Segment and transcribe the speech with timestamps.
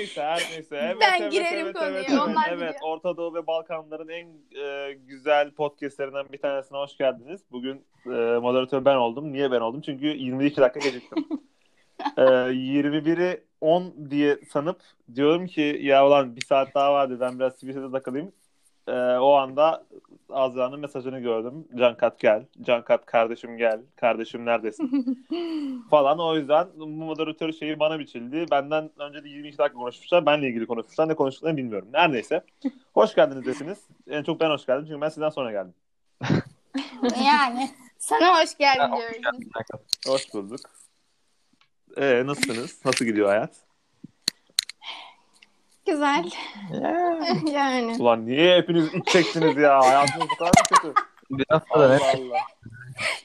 [0.00, 0.76] neyse her neyse.
[0.76, 2.58] Evet, Ben evet, girerim evet, konuya, Evet, onlar evet.
[2.58, 2.74] gidiyor.
[2.82, 4.28] Orta Doğu ve Balkanların en
[4.60, 7.40] e, güzel podcastlerinden bir tanesine hoş geldiniz.
[7.50, 9.32] Bugün e, moderatör ben oldum.
[9.32, 9.80] Niye ben oldum?
[9.80, 11.26] Çünkü 22 dakika geciktim.
[12.16, 14.80] e, 21'i 10 diye sanıp
[15.14, 18.32] diyorum ki ya ulan bir saat daha vardı ben biraz Twitter'da takılayım.
[18.88, 19.86] E, o anda
[20.32, 21.68] Azra'nın mesajını gördüm.
[21.78, 22.46] Cankat gel.
[22.62, 23.80] Cankat kardeşim gel.
[23.96, 25.26] Kardeşim neredesin?
[25.90, 26.18] falan.
[26.18, 28.46] O yüzden bu moderatör şeyi bana biçildi.
[28.50, 30.26] Benden önce de 22 dakika konuşmuşlar.
[30.26, 31.08] Benle ilgili konuşmuşlar.
[31.08, 31.88] Ne konuştuklarını bilmiyorum.
[31.92, 32.44] Neredeyse.
[32.94, 33.78] Hoş geldiniz desiniz.
[34.10, 34.84] En çok ben hoş geldim.
[34.88, 35.74] Çünkü ben sizden sonra geldim.
[37.24, 39.38] Yani sana hoş geldin diyoruz.
[40.06, 40.60] Hoş bulduk.
[41.96, 42.84] Ee, nasılsınız?
[42.84, 43.69] Nasıl gidiyor hayat?
[45.86, 46.30] Güzel.
[47.52, 47.96] yani.
[47.98, 49.78] Ulan niye hepiniz iç çektiniz ya?
[49.78, 50.94] Hayatınız bu kadar mı kötü?
[51.30, 52.04] Bir hafta da Allah ne?
[52.04, 52.38] Allah.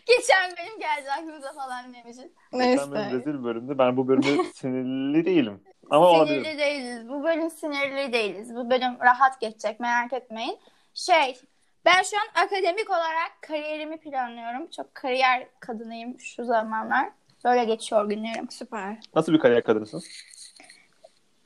[0.06, 2.32] Geçen benim geldi aklımıza falan demişim.
[2.54, 3.78] Geçen benim rezil bölümde.
[3.78, 5.62] Ben bu bölümde sinirli değilim.
[5.90, 6.44] Ama olabilir.
[6.44, 7.10] Sinirli değiliz.
[7.10, 8.56] Bu bölüm sinirli değiliz.
[8.56, 10.58] Bu bölüm rahat geçecek merak etmeyin.
[10.94, 11.38] Şey
[11.86, 14.68] ben şu an akademik olarak kariyerimi planlıyorum.
[14.70, 17.10] Çok kariyer kadınıyım şu zamanlar.
[17.46, 18.50] Böyle geçiyor günlerim.
[18.50, 18.98] Süper.
[19.16, 20.04] Nasıl bir kariyer kadınısın?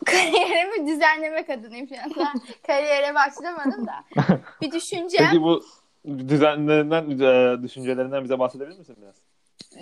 [0.05, 2.15] Kariyerimi düzenleme kadınıyım şu an.
[2.15, 2.33] Daha
[2.67, 4.05] Kariyere başlamadım da.
[4.61, 5.27] Bir düşüncem.
[5.29, 5.63] Peki bu
[6.07, 9.15] düzenlerinden, e, düşüncelerinden bize bahsedebilir misin biraz?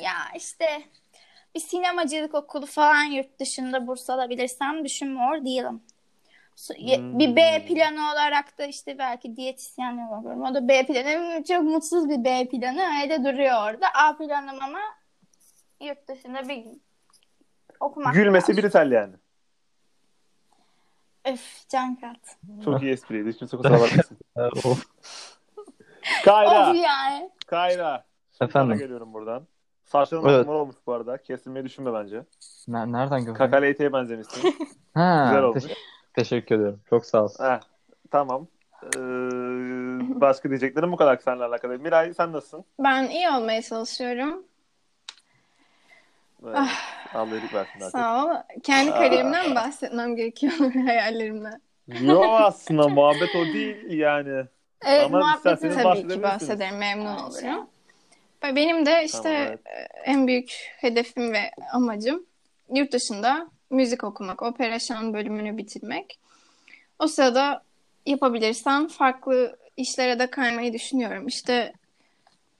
[0.01, 0.65] Ya işte
[1.55, 5.81] bir sinemacılık okulu falan yurt dışında burs alabilirsem düşünmüyor değilim.
[6.67, 7.19] Hmm.
[7.19, 10.41] Bir B planı olarak da işte belki diyetisyenlik okurum.
[10.41, 11.43] O da B planı.
[11.43, 12.81] Çok mutsuz bir B planı.
[13.03, 13.87] Öyle duruyor orada.
[13.93, 14.79] A planım ama
[15.81, 16.65] yurt dışında bir
[17.79, 18.87] okumak Gülmesi lazım.
[18.87, 19.15] bir yani.
[21.33, 22.37] Öf can kat.
[22.65, 23.29] Çok iyi espriydi.
[23.29, 24.17] Hiç kimse kusura bakmasın.
[26.25, 26.69] Kayra.
[26.69, 27.29] Of yani.
[27.47, 28.03] Kayra.
[28.31, 28.77] Sana Efendim.
[28.77, 29.47] geliyorum buradan.
[29.85, 30.35] Saçların Evet.
[30.35, 30.47] evet.
[30.47, 31.17] olmuş bu arada.
[31.17, 32.23] Kesilmeyi düşünme bence.
[32.67, 33.33] Ne- nereden gördün?
[33.33, 34.55] Kakaleyte'ye benzemişsin.
[34.93, 35.63] Ha, Güzel olmuş.
[35.63, 35.77] teş-
[36.13, 36.79] teşekkür ederim.
[36.89, 37.29] Çok sağ ol.
[37.39, 37.59] Heh,
[38.11, 38.47] tamam.
[38.83, 38.99] Ee,
[40.21, 41.79] başka diyeceklerim bu kadar seninle alakalı.
[41.79, 42.65] Miray sen nasılsın?
[42.79, 44.43] Ben iyi olmaya çalışıyorum.
[46.43, 46.57] Evet.
[47.13, 47.91] Allah iyilik versin artık.
[47.91, 48.29] Sağ ol.
[48.63, 50.53] Kendi kariyerimden mi bahsetmem gerekiyor
[50.85, 51.61] hayallerimden?
[51.87, 54.45] Yok aslında muhabbet o değil yani.
[54.85, 56.77] Evet, Ama isterseniz Tabii ki bahsederim.
[56.77, 57.69] Memnun olurum.
[58.43, 59.59] Benim de işte Tamam, evet.
[59.65, 62.25] e, en büyük hedefim ve amacım
[62.73, 66.19] yurt dışında müzik okumak, opera şan bölümünü bitirmek.
[66.99, 67.63] O sırada
[68.05, 71.27] yapabilirsem farklı işlere de kaymayı düşünüyorum.
[71.27, 71.73] İşte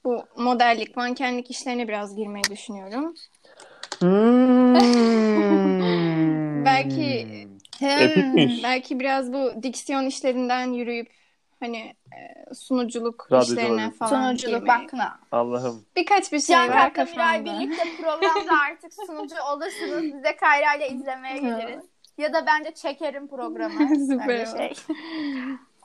[0.03, 3.15] bu modellik, mankenlik işlerine biraz girmeyi düşünüyorum.
[3.99, 4.75] Hmm.
[6.65, 7.27] Belki
[7.81, 8.63] Epikmiş.
[8.63, 11.07] belki biraz bu diksiyon işlerinden yürüyüp
[11.59, 13.91] hani e, sunuculuk Radyocu işlerine olabilir.
[13.97, 14.81] falan Sunuculuk girmeyi.
[14.83, 15.19] bakına.
[15.31, 15.85] Allah'ım.
[15.95, 17.45] Birkaç bir şey Can var kafamda.
[17.45, 20.03] birlikte programda artık sunucu olursunuz.
[20.03, 21.83] Biz de Kayra ile izlemeye geliriz.
[22.17, 23.95] Ya da ben de çekerim programı.
[24.07, 24.73] Süper şey.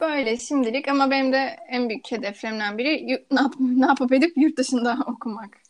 [0.00, 4.56] Böyle şimdilik ama benim de en büyük hedeflerimden biri ne, yap ne yapıp edip yurt
[4.56, 5.61] dışında okumak.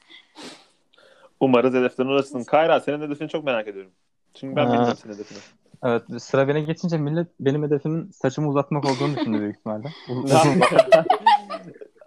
[1.43, 2.45] Umarız hedeflerine ulaşırsın.
[2.45, 3.91] Kayra senin hedefini çok merak ediyorum.
[4.35, 5.39] Çünkü ben bilmiyorum senin hedefini.
[5.85, 9.89] Evet, sıra bana geçince millet benim hedefimin saçımı uzatmak olduğunu düşündü büyük ihtimalle.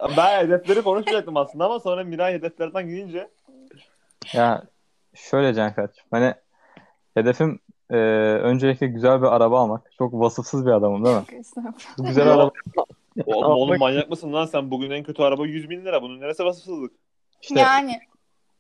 [0.18, 3.30] ben hedefleri konuşmayacaktım aslında ama sonra Miray hedeflerden gidince
[4.34, 4.64] ya
[5.14, 6.34] şöyle Cankat, hani
[7.14, 7.60] hedefim
[7.90, 7.98] e,
[8.42, 9.92] öncelikle güzel bir araba almak.
[9.98, 11.24] Çok vasıfsız bir adamım değil mi?
[11.98, 12.52] Güzel araba
[13.26, 14.72] oğlum, oğlum manyak mısın lan sen?
[14.72, 16.02] Bugün en kötü araba 100 bin lira.
[16.02, 16.92] Bunun neresi vasıfsızlık?
[17.42, 18.00] işte Yani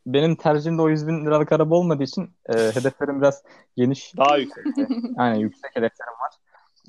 [0.05, 3.43] benim tercihim de o 100 bin liralık araba olmadığı için e, hedeflerim biraz
[3.77, 4.17] geniş.
[4.17, 4.65] Daha yüksek.
[5.17, 6.31] Aynen yüksek hedeflerim var.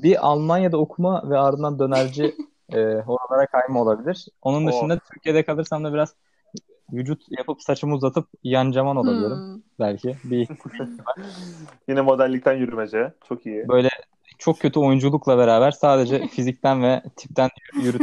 [0.03, 2.35] Bir Almanya'da okuma ve ardından dönerci
[2.73, 4.27] e, oralara kayma olabilir.
[4.43, 4.69] Onun Oh.
[4.73, 6.15] dışında Türkiye'de kalırsam da biraz
[6.93, 9.63] vücut yapıp saçımı uzatıp yancaman olabilirim Hmm.
[9.81, 10.19] belki.
[10.25, 10.49] Bir
[11.89, 13.13] Yine modellikten yürümece.
[13.29, 13.69] Çok iyi.
[13.69, 13.89] böyle
[14.39, 17.51] çok kötü oyunculukla beraber sadece fizikten ve tipten
[17.83, 18.03] yürüt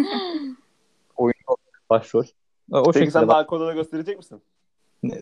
[1.17, 2.23] oyuncu olarak başrol.
[2.71, 4.41] O Peki şekilde sen de odada gösterecek misin?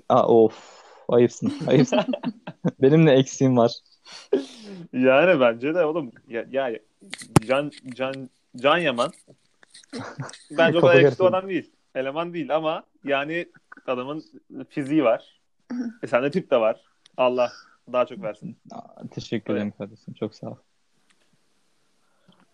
[0.10, 1.54] Aa, of ayıpsın.
[1.68, 2.00] Ayıpsın.
[2.82, 3.72] Benim de eksiğim var.
[4.94, 6.12] Yani bence de oğlum.
[6.28, 6.80] Ya, ya
[7.48, 9.12] Can Can Can Yaman
[10.52, 11.72] bence o kadar yakışıklı adam değil.
[11.96, 13.46] Eleman değil ama yani
[13.88, 14.24] adamın
[14.70, 15.42] fiziği var.
[16.04, 16.82] E sende tip de var.
[17.18, 17.52] Allah
[17.94, 18.58] daha çok versin.
[18.72, 20.14] Aa, teşekkür ederim kardeşim.
[20.14, 20.56] Çok sağ ol.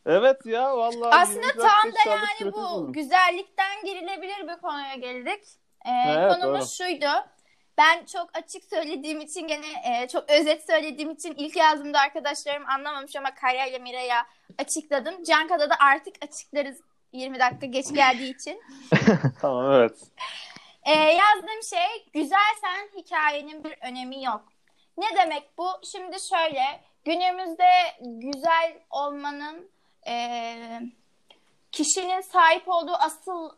[0.05, 1.21] Evet ya vallahi.
[1.21, 5.43] Aslında tam da yani bu güzellikten girilebilir bir konuya geldik.
[5.85, 6.87] Ee, Evet, konumuz doğru.
[6.89, 7.09] şuydu.
[7.77, 13.15] Ben çok açık söylediğim için gene e, çok özet söylediğim için ilk yazdığımda arkadaşlarım anlamamış
[13.15, 14.25] ama Kaya ile Miray'a
[14.57, 15.23] açıkladım.
[15.23, 16.77] Canka'da da artık açıklarız
[17.13, 18.61] 20 dakika geç geldiği için.
[19.41, 19.97] Tamam evet.
[20.83, 24.45] Ee, yazdığım şey güzelsen hikayenin bir önemi yok.
[24.97, 25.67] Ne demek bu?
[25.91, 26.63] Şimdi şöyle
[27.05, 27.69] günümüzde
[28.01, 29.69] güzel olmanın
[30.07, 30.55] e,
[31.71, 33.49] kişinin sahip olduğu asıl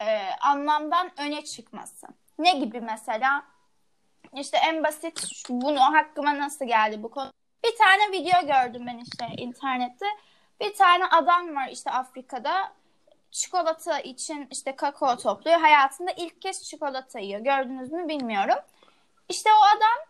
[0.00, 2.06] e, anlamdan öne çıkması.
[2.38, 3.42] Ne gibi mesela?
[4.34, 7.32] İşte en basit bunu hakkıma nasıl geldi bu konu?
[7.64, 10.06] Bir tane video gördüm ben işte internette.
[10.60, 12.72] Bir tane adam var işte Afrika'da
[13.30, 15.60] çikolata için işte kakao topluyor.
[15.60, 17.40] Hayatında ilk kez çikolata yiyor.
[17.40, 18.58] Gördünüz mü bilmiyorum.
[19.28, 20.06] İşte o adam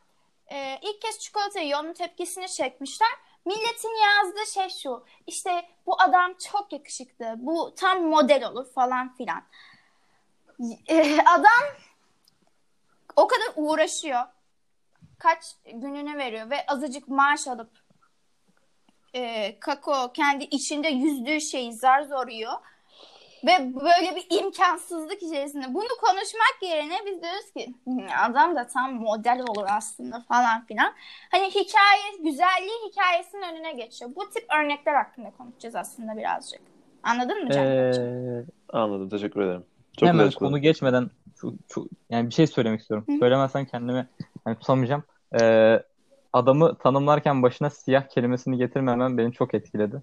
[0.46, 1.80] e, ilk kez çikolata yiyor.
[1.80, 3.08] Onun tepkisini çekmişler.
[3.44, 5.04] Milletin yazdığı şey şu.
[5.26, 7.34] İşte bu adam çok yakışıklı.
[7.38, 9.42] Bu tam model olur falan filan.
[11.26, 11.64] Adam
[13.16, 14.20] o kadar uğraşıyor.
[15.18, 17.70] Kaç gününü veriyor ve azıcık maaş alıp
[19.14, 22.52] e, kakao kendi içinde yüzdüğü şeyi zar zor yiyor.
[23.46, 27.74] Ve böyle bir imkansızlık içerisinde bunu konuşmak yerine biz diyoruz ki
[28.18, 30.94] adam da tam model olur aslında falan filan.
[31.30, 34.10] Hani hikaye, güzelliği hikayesinin önüne geçiyor.
[34.16, 36.60] Bu tip örnekler hakkında konuşacağız aslında birazcık.
[37.02, 37.66] Anladın mı Can?
[37.66, 39.08] Ee, Anladım.
[39.08, 39.64] Teşekkür ederim.
[39.96, 41.10] Çok hemen güzel konu geçmeden
[41.40, 43.06] şu, şu, yani bir şey söylemek istiyorum.
[43.08, 43.18] Hı.
[43.18, 44.08] Söylemezsem kendimi
[44.46, 45.04] yani tutamayacağım.
[45.40, 45.82] Ee,
[46.32, 50.02] adamı tanımlarken başına siyah kelimesini getirmemem beni çok etkiledi.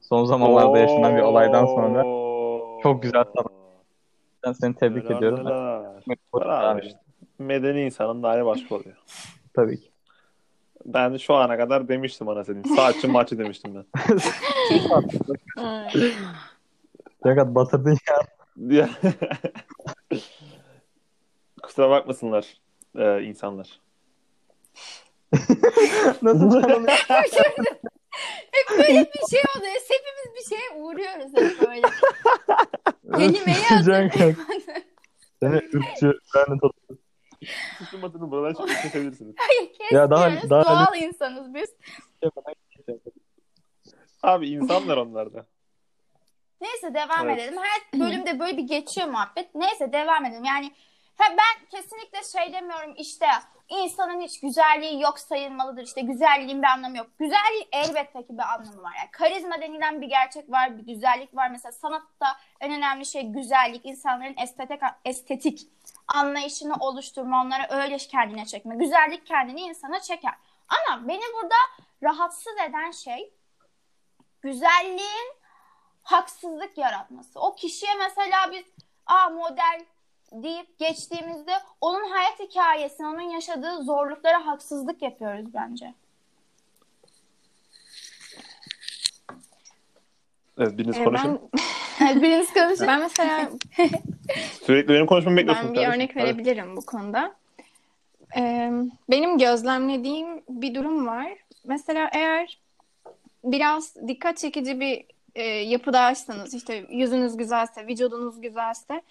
[0.00, 2.02] Son zamanlarda yaşanan bir olaydan sonra
[2.82, 3.52] çok güzel tanım.
[4.46, 5.46] ben seni tebrik Helal, ediyorum.
[6.82, 6.98] işte.
[7.38, 8.96] Medeni insanın da hali başka oluyor.
[9.54, 9.88] Tabii ki.
[10.86, 12.62] Ben şu ana kadar demiştim ana senin.
[12.76, 13.84] Saatçi maçı demiştim ben.
[17.22, 18.16] Fakat batırdın ya.
[21.62, 22.56] Kusura bakmasınlar
[22.98, 23.80] e, insanlar.
[26.22, 26.86] Nasıl tanım
[28.52, 29.74] Hep böyle bir şey oluyor.
[29.88, 31.86] Hepimiz bir şeye uğruyoruz hep böyle.
[33.16, 34.08] Kelimeyi Can
[35.40, 36.98] Seni ırkçı ben de tanıdım.
[37.78, 39.34] Sıkılmadığını buradan çıkıp kesebilirsiniz.
[39.38, 39.92] Hayır kesmiyoruz.
[39.92, 41.74] Ya daha- daha- Doğal insanız biz.
[44.22, 45.46] Abi insanlar onlar da.
[46.62, 47.38] Neyse devam Evet.
[47.38, 47.58] edelim.
[47.62, 49.54] Her bölümde böyle bir geçiyor muhabbet.
[49.54, 50.44] Neyse devam edelim.
[50.44, 50.72] Yani
[51.18, 53.26] ha, ben kesinlikle şey demiyorum işte
[53.68, 55.82] insanın hiç güzelliği yok sayılmalıdır.
[55.82, 57.06] İşte güzelliğin bir anlamı yok.
[57.18, 58.92] Güzelliğin elbette ki bir anlamı var.
[58.98, 61.50] Yani karizma denilen bir gerçek var, bir güzellik var.
[61.50, 62.26] Mesela sanatta
[62.60, 65.60] en önemli şey güzellik, insanların estetik estetik
[66.08, 68.76] anlayışını oluşturma, onları öyle kendine çekme.
[68.76, 70.34] Güzellik kendini insana çeker.
[70.68, 71.54] Ama beni burada
[72.02, 73.32] rahatsız eden şey
[74.42, 75.41] güzelliğin
[76.02, 77.40] haksızlık yaratması.
[77.40, 78.64] O kişiye mesela biz
[79.06, 79.80] a model
[80.32, 85.94] deyip geçtiğimizde onun hayat hikayesine, onun yaşadığı zorluklara haksızlık yapıyoruz bence.
[90.58, 91.40] Evet biriniz Ee, konuşun.
[92.00, 92.86] ben, Biriniz konuşun.
[92.86, 93.50] ben mesela
[94.66, 95.68] Sürekli benim konuşmamı bekliyorsunuz.
[95.68, 96.00] Ben bir kardeşim.
[96.02, 97.34] örnek verebilirim bu konuda.
[98.36, 98.70] Ee,
[99.10, 101.32] benim gözlemlediğim bir durum var.
[101.64, 102.60] Mesela eğer
[103.44, 109.02] biraz dikkat çekici bir e, yapıdaysanız, işte yüzünüz güzelse, vücudunuz güzelse,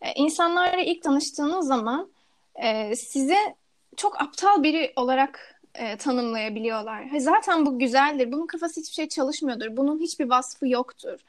[0.00, 2.08] e, insanlarla ilk tanıştığınız zaman
[2.54, 3.36] e, sizi
[3.96, 7.04] çok aptal biri olarak e, tanımlayabiliyorlar.
[7.18, 8.32] Zaten bu güzeldir.
[8.32, 9.76] Bunun kafası hiçbir şey çalışmıyordur.
[9.76, 11.20] Bunun hiçbir vasfı yoktur.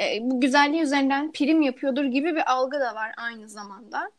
[0.00, 4.10] E, bu güzelliği üzerinden prim yapıyordur gibi bir algı da var aynı zamanda.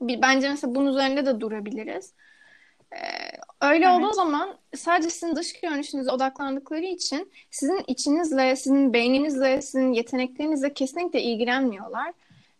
[0.00, 2.12] Bence mesela bunun üzerinde de durabiliriz.
[2.92, 2.98] E,
[3.60, 3.98] öyle Evet.
[3.98, 11.22] olduğu zaman sadece sizin dış görünüşünüze odaklandıkları için sizin içinizle, sizin beyninizle, sizin yeteneklerinizle kesinlikle
[11.22, 12.12] ilgilenmiyorlar.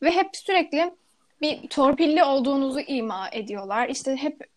[0.02, 0.94] Ve hep sürekli
[1.40, 3.88] bir torpilli olduğunuzu ima ediyorlar.
[3.88, 4.48] İşte hep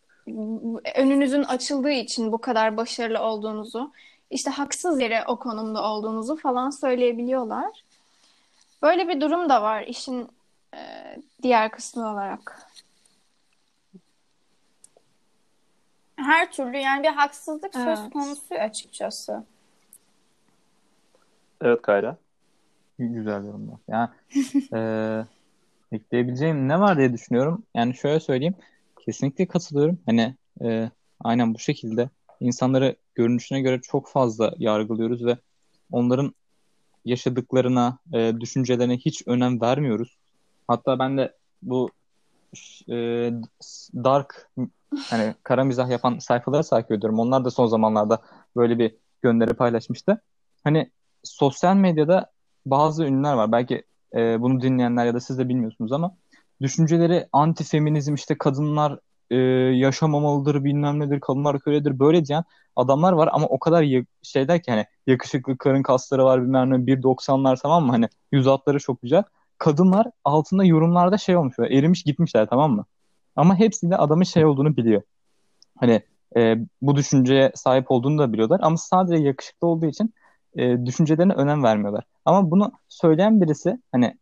[0.95, 3.91] önünüzün açıldığı için bu kadar başarılı olduğunuzu,
[4.31, 7.83] işte haksız yere o konumda olduğunuzu falan söyleyebiliyorlar.
[8.81, 10.27] Böyle bir durum da var işin
[10.73, 10.79] e,
[11.43, 12.69] diğer kısmı olarak.
[16.17, 18.13] Her türlü yani bir haksızlık söz Evet.
[18.13, 19.43] konusu açıkçası.
[21.61, 22.17] Evet Kayra.
[22.99, 23.77] Güzel yorumlar.
[23.87, 24.09] Yani
[24.73, 25.25] eee
[25.97, 27.63] ekleyebileceğim ne var diye düşünüyorum.
[27.75, 28.55] Yani şöyle söyleyeyim.
[29.05, 29.99] Kesinlikle katılıyorum.
[30.05, 30.91] Hani eee,
[31.23, 32.09] aynen bu şekilde
[32.39, 35.37] insanları görünüşüne göre çok fazla yargılıyoruz ve
[35.91, 36.33] onların
[37.05, 40.17] yaşadıklarına, eee, düşüncelerine hiç önem vermiyoruz.
[40.67, 41.89] Hatta ben de bu
[42.87, 43.33] eee,
[43.95, 44.49] dark
[45.09, 47.19] hani kara mizah yapan sayfaları takip ediyorum.
[47.19, 48.21] Onlar da son zamanlarda
[48.55, 50.21] böyle bir gönderi paylaşmıştı.
[50.63, 50.91] Hani
[51.23, 52.31] sosyal medyada
[52.65, 53.51] bazı ünlüler var.
[53.51, 53.83] Belki
[54.15, 56.15] e, bunu dinleyenler ya da siz de bilmiyorsunuz ama
[56.61, 58.99] düşünceleri anti-feminizm işte kadınlar
[59.29, 59.35] e,
[59.77, 62.43] yaşamamalıdır bilmem nedir kadınlar köledir böyle diyen
[62.75, 66.87] adamlar var ama o kadar ya- şeyler ki hani yakışıklı karın kasları var bilmem ne
[66.87, 69.23] 1.90'lar tamam mı hani yüz hatları çok güzel.
[69.57, 72.85] Kadınlar altında yorumlarda şey olmuş böyle erimiş gitmişler tamam mı?
[73.35, 75.01] Ama hepsi de adamın şey olduğunu biliyor.
[75.79, 76.01] Hani
[76.37, 78.59] e, bu düşünceye sahip olduğunu da biliyorlar.
[78.63, 80.13] Ama sadece yakışıklı olduğu için
[80.55, 82.03] e, düşüncelerine önem vermiyorlar.
[82.25, 84.17] Ama bunu söyleyen birisi hani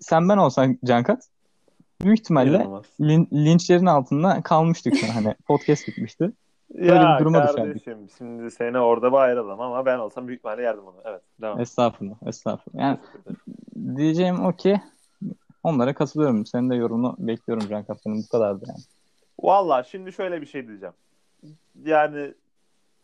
[0.00, 1.28] sen ben olsan Cankat
[2.02, 2.66] büyük ihtimalle
[3.00, 5.14] lin, linçlerin altında kalmıştık şu.
[5.14, 6.32] Hani podcast bitmişti.
[6.74, 8.12] Böyle ya bir duruma kardeşim düşerdik.
[8.18, 10.96] şimdi seni orada bağıralım ama ben olsam büyük ihtimalle yerdim onu.
[11.04, 11.60] Evet devam.
[11.60, 12.82] Estağfurullah, estağfurullah.
[12.82, 12.98] Yani
[13.96, 14.80] diyeceğim o ki
[15.62, 16.46] onlara katılıyorum.
[16.46, 18.06] Senin de yorumunu bekliyorum Cankat.
[18.06, 18.78] Benim bu kadardı yani.
[19.42, 20.94] Valla şimdi şöyle bir şey diyeceğim.
[21.84, 22.34] Yani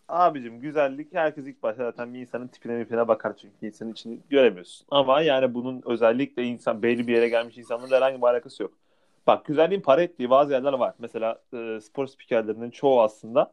[0.08, 4.86] abicim güzellik herkes ilk başta zaten bir insanın tipine mipine bakar çünkü insanın içini göremiyorsun.
[4.90, 8.72] Ama yani bunun özellikle insan belli bir yere gelmiş insanlarla herhangi bir alakası yok.
[9.26, 10.94] Bak güzelliğin para ettiği bazı yerler var.
[10.98, 13.52] Mesela e, spor spikerlerinin çoğu aslında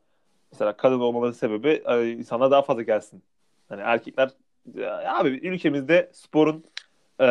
[0.51, 3.23] mesela kadın olmaları sebebi e, insana daha fazla gelsin.
[3.69, 4.29] Hani erkekler
[4.75, 6.63] ya abi ülkemizde sporun
[7.19, 7.25] e,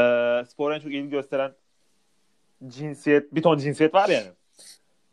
[0.49, 1.53] spora en çok ilgi gösteren
[2.69, 4.29] cinsiyet bir ton cinsiyet var yani.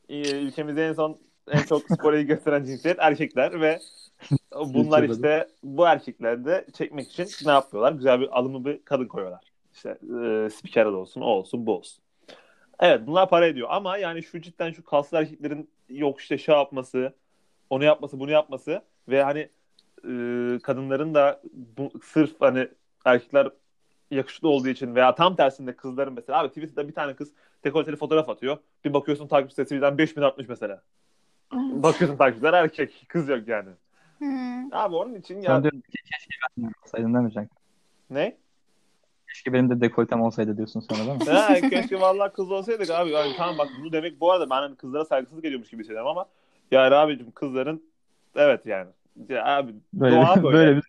[0.09, 1.17] E, ülkemizde en son
[1.51, 3.79] en çok spora ilgi gösteren cinsiyet erkekler ve
[4.55, 7.91] bunlar işte bu erkekler de çekmek için ne yapıyorlar?
[7.91, 9.43] Güzel bir alımlı bir kadın koyuyorlar.
[9.73, 12.03] İşte e, spiker de olsun, o olsun, bu olsun.
[12.79, 17.13] Evet bunlar para ediyor ama yani şu cidden şu kaslı erkeklerin yok işte şey yapması,
[17.69, 19.39] onu yapması, bunu yapması ve hani
[20.03, 21.41] e, kadınların da
[21.77, 22.67] bu, sırf hani
[23.05, 23.49] erkekler
[24.11, 27.31] yakışıklı olduğu için veya tam tersinde kızların mesela abi Twitter'da bir tane kız
[27.63, 28.57] dekolteli fotoğraf atıyor.
[28.85, 30.81] Bir bakıyorsun takipçi sayısı birden 5000 artmış mesela.
[31.53, 33.69] Bakıyorsun takipçiler erkek, kız yok yani.
[34.19, 34.25] Hı.
[34.71, 37.57] Abi onun için ya Sen diyorsun ki keşke ben de olsaydın değil mi Cankat?
[38.09, 38.37] ne?
[39.27, 41.37] Keşke benim de dekoltem olsaydı diyorsun sonra değil mi?
[41.37, 43.09] Ha, keşke vallahi kız olsaydık abi.
[43.09, 46.25] Yani tamam bak bunu demek bu arada ben hani kızlara saygısızlık ediyormuş gibi hissediyorum ama
[46.71, 47.83] yani abicim kızların
[48.35, 48.89] evet yani.
[49.29, 50.57] Ya abi Böyle, doğa böyle.
[50.57, 50.83] böyle bir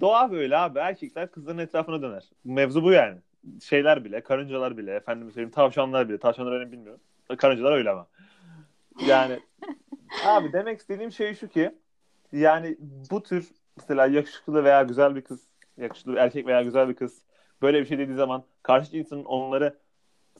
[0.00, 0.78] Doğa böyle abi.
[0.78, 2.24] Erkekler kızların etrafına döner.
[2.44, 3.18] Mevzu bu yani.
[3.62, 6.18] Şeyler bile, karıncalar bile, efendim söyleyeyim tavşanlar bile.
[6.18, 7.00] Tavşanlar öyle mi bilmiyorum.
[7.38, 8.06] Karıncalar öyle ama.
[9.06, 9.40] Yani
[10.26, 11.74] abi demek istediğim şey şu ki
[12.32, 12.76] yani
[13.10, 17.22] bu tür mesela yakışıklı veya güzel bir kız, yakışıklı bir erkek veya güzel bir kız
[17.62, 19.78] böyle bir şey dediği zaman karşı cinsin onları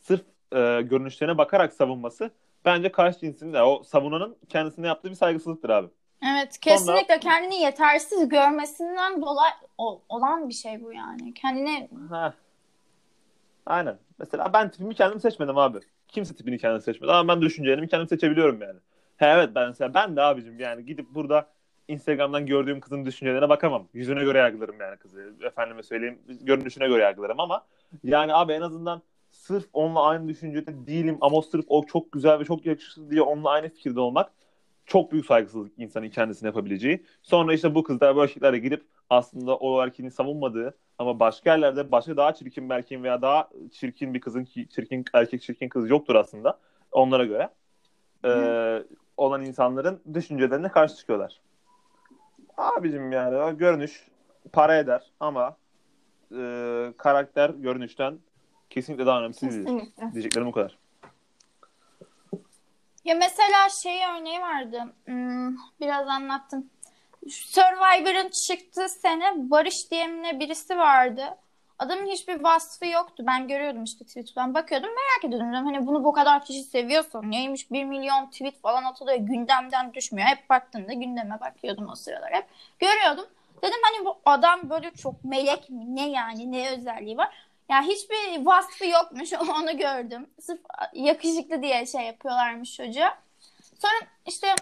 [0.00, 2.30] sırf e, görünüşlerine bakarak savunması
[2.64, 5.88] bence karşı cinsin de o savunanın kendisine yaptığı bir saygısızlıktır abi.
[6.22, 9.52] Evet kesinlikle kendini yetersiz görmesinden dolayı
[10.08, 11.34] olan bir şey bu yani.
[11.34, 12.34] Kendini Ha.
[13.66, 13.98] Aynen.
[14.18, 15.78] Mesela ben tipimi kendim seçmedim abi.
[16.08, 18.78] Kimse tipini kendi seçmedi ama ben düşüncelerimi kendim seçebiliyorum yani.
[19.16, 21.48] He evet ben mesela ben de abicim yani gidip burada
[21.88, 23.88] Instagram'dan gördüğüm kızın düşüncelerine bakamam.
[23.94, 25.32] Yüzüne göre yargılarım yani kızı.
[25.42, 27.64] Efendime söyleyeyim görünüşüne göre yargılarım ama
[28.04, 32.44] yani abi en azından sırf onunla aynı düşüncede değilim ama sırf o çok güzel ve
[32.44, 34.32] çok yakışıklı diye onunla aynı fikirde olmak
[34.86, 37.04] çok büyük saygısızlık insanın kendisine yapabileceği.
[37.22, 42.16] Sonra işte bu kızlar bu erkeklerle gidip aslında o erkeğin savunmadığı ama başka yerlerde başka
[42.16, 46.14] daha çirkin bir erkeğin veya daha çirkin bir kızın ki çirkin erkek çirkin kız yoktur
[46.14, 46.58] aslında
[46.92, 47.50] onlara göre
[48.24, 48.82] ee,
[49.16, 51.40] olan insanların düşüncelerine karşı çıkıyorlar.
[52.56, 54.08] Abicim yani görünüş
[54.52, 55.56] para eder ama
[56.32, 58.18] e, karakter görünüşten
[58.70, 59.48] kesinlikle daha önemsiz.
[59.48, 60.12] Kesinlikle.
[60.12, 60.78] Diyeceklerim bu kadar.
[63.04, 64.94] Ya mesela şey örneği vardı.
[65.04, 66.70] Hmm, biraz anlattım.
[67.30, 71.36] Survivor'ın çıktığı sene Barış diye birisi vardı.
[71.78, 73.24] Adamın hiçbir vasfı yoktu.
[73.26, 75.52] Ben görüyordum işte Twitter'dan bakıyordum merak ediyordum.
[75.52, 79.18] Dedim, Hani bunu bu kadar kişi seviyorsa neymiş 1 milyon tweet falan atılıyor.
[79.18, 80.28] Gündemden düşmüyor.
[80.28, 82.46] Hep baktığımda gündeme bakıyordum o sıralar hep.
[82.78, 83.26] Görüyordum.
[83.62, 85.96] Dedim hani bu adam böyle çok melek mi?
[85.96, 86.52] Ne yani?
[86.52, 87.46] Ne özelliği var?
[87.68, 89.32] Ya hiçbir vasfı yokmuş.
[89.58, 90.30] Onu gördüm.
[90.40, 90.60] Sırf
[90.92, 93.18] yakışıklı diye şey yapıyorlarmış çocuğa.
[93.78, 94.54] Sonra işte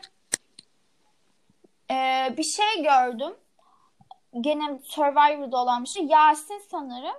[1.90, 3.34] eee, bir şey gördüm.
[4.40, 6.04] Gene Survivor'da olan bir şey.
[6.04, 7.16] Yasin sanırım.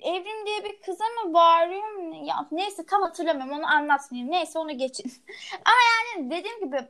[0.00, 2.26] Evrim diye bir kıza mı bağırıyor mu?
[2.28, 4.32] Ya neyse tam hatırlamıyorum onu anlatmayayım.
[4.32, 5.12] Neyse onu geçin.
[5.64, 5.76] Ama
[6.16, 6.88] yani dediğim gibi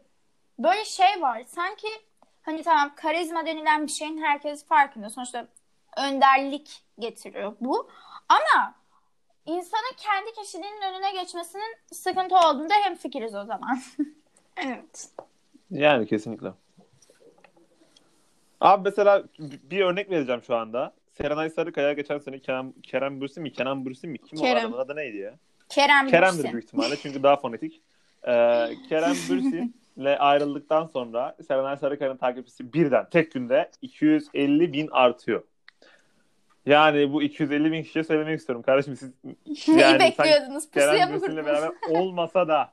[0.59, 1.43] böyle şey var.
[1.47, 1.89] Sanki
[2.43, 5.11] hani tamam karizma denilen bir şeyin herkes farkında.
[5.11, 5.47] Sonuçta
[6.07, 7.89] önderlik getiriyor bu.
[8.29, 8.75] Ama
[9.47, 13.79] insanın kendi kişiliğinin önüne geçmesinin sıkıntı olduğunda hem fikiriz o zaman.
[14.67, 15.09] Evet.
[15.71, 16.53] Yani kesinlikle.
[18.61, 20.93] Abi mesela bir örnek vereceğim şu anda.
[21.13, 23.53] Serenay Sarıkaya geçen sene Kerem, Kerem Bürsin mi?
[23.53, 24.19] Kenan Bürsin mi?
[24.19, 24.59] Kim o Kerem.
[24.59, 25.35] adamın adı neydi ya?
[25.69, 26.53] Kerem Kerem'dir Bürsin.
[26.53, 27.81] büyük ihtimalle çünkü daha fonetik.
[28.27, 35.43] Ee, Kerem Bürsin'le ayrıldıktan sonra Serenay Sarıkaya'nın takipçisi birden tek günde 250 bin artıyor.
[36.67, 38.63] Yani bu 250 bin kişiye söylemek istiyorum.
[38.63, 39.11] Kardeşim siz
[39.69, 40.67] Neyi Yani bekliyordunuz?
[40.71, 41.47] Pusuya Kerem mı kurdunuz?
[41.47, 42.73] beraber olmasa da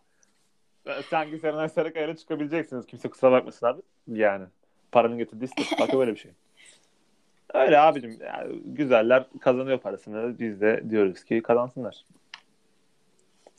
[1.10, 2.86] sanki Serenay Sarıkaya'yla çıkabileceksiniz.
[2.86, 3.82] Kimse kusura bakmasın abi.
[4.08, 4.46] Yani
[4.92, 6.32] paranın getirdiği statü böyle bir şey.
[7.54, 8.18] Öyle abicim.
[8.26, 10.40] Yani güzeller kazanıyor parasını.
[10.40, 12.06] Biz de diyoruz ki kazansınlar.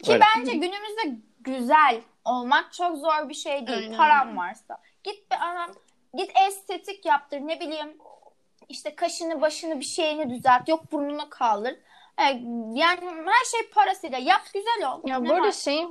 [0.02, 0.24] Ki Öyle.
[0.36, 3.82] bence günümüzde güzel olmak çok zor bir şey değil.
[3.82, 3.96] Aynen.
[3.96, 4.78] Param varsa.
[5.04, 5.70] Git bir anam
[6.14, 7.88] git estetik yaptır ne bileyim
[8.68, 10.68] işte kaşını başını bir şeyini düzelt.
[10.68, 11.74] Yok burnunu kaldır.
[12.18, 12.22] E,
[12.74, 14.18] Yani her şey parasıyla.
[14.18, 15.00] Yap güzel ol.
[15.06, 15.52] Ya Ne bu arada var?
[15.52, 15.84] şey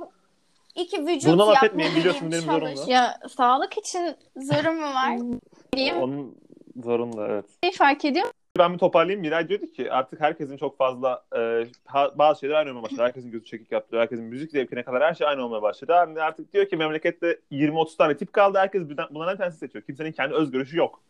[0.74, 1.64] İki vücut laf yap.
[1.64, 2.84] etmeyin, ne biliyorsun benim zorumla.
[2.92, 5.18] ya sağlık için Zorum mu var?
[5.76, 6.36] diyeyim Onun
[6.84, 7.44] zorunda evet.
[7.64, 8.26] şey fark ediyor.
[8.58, 9.20] Ben bir toparlayayım.
[9.20, 13.02] Miray diyordu ki artık herkesin çok fazla e, ha- bazı şeyler aynı olmaya başladı.
[13.02, 13.98] Herkesin gözü çekik yaptı.
[14.00, 15.92] Herkesin müzik zevkine kadar her şey aynı olmaya başladı.
[15.92, 18.58] Yani artık diyor ki memlekette 20-30 tane tip kaldı.
[18.58, 19.84] Herkes bundan- bunlardan bir tanesini seçiyor.
[19.84, 21.00] Kimsenin kendi öz görüşü yok.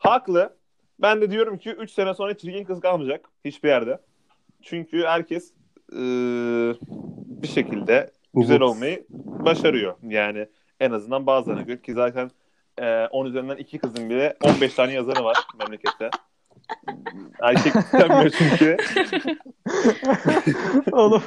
[0.00, 0.56] Haklı.
[0.98, 3.98] Ben de diyorum ki 3 sene sonra çirkin kız kalmayacak hiçbir yerde.
[4.62, 5.52] Çünkü herkes
[5.92, 5.98] e,
[7.42, 9.94] bir şekilde güzel olmayı başarıyor.
[10.02, 10.48] Yani
[10.80, 12.30] en azından bazılarına göre ki zaten
[12.78, 16.10] e, 10 üzerinden 2 kızın bile 15 tane yazarı var memlekette.
[17.42, 18.76] Erkek tutamıyor çünkü.
[20.92, 21.22] Oğlum.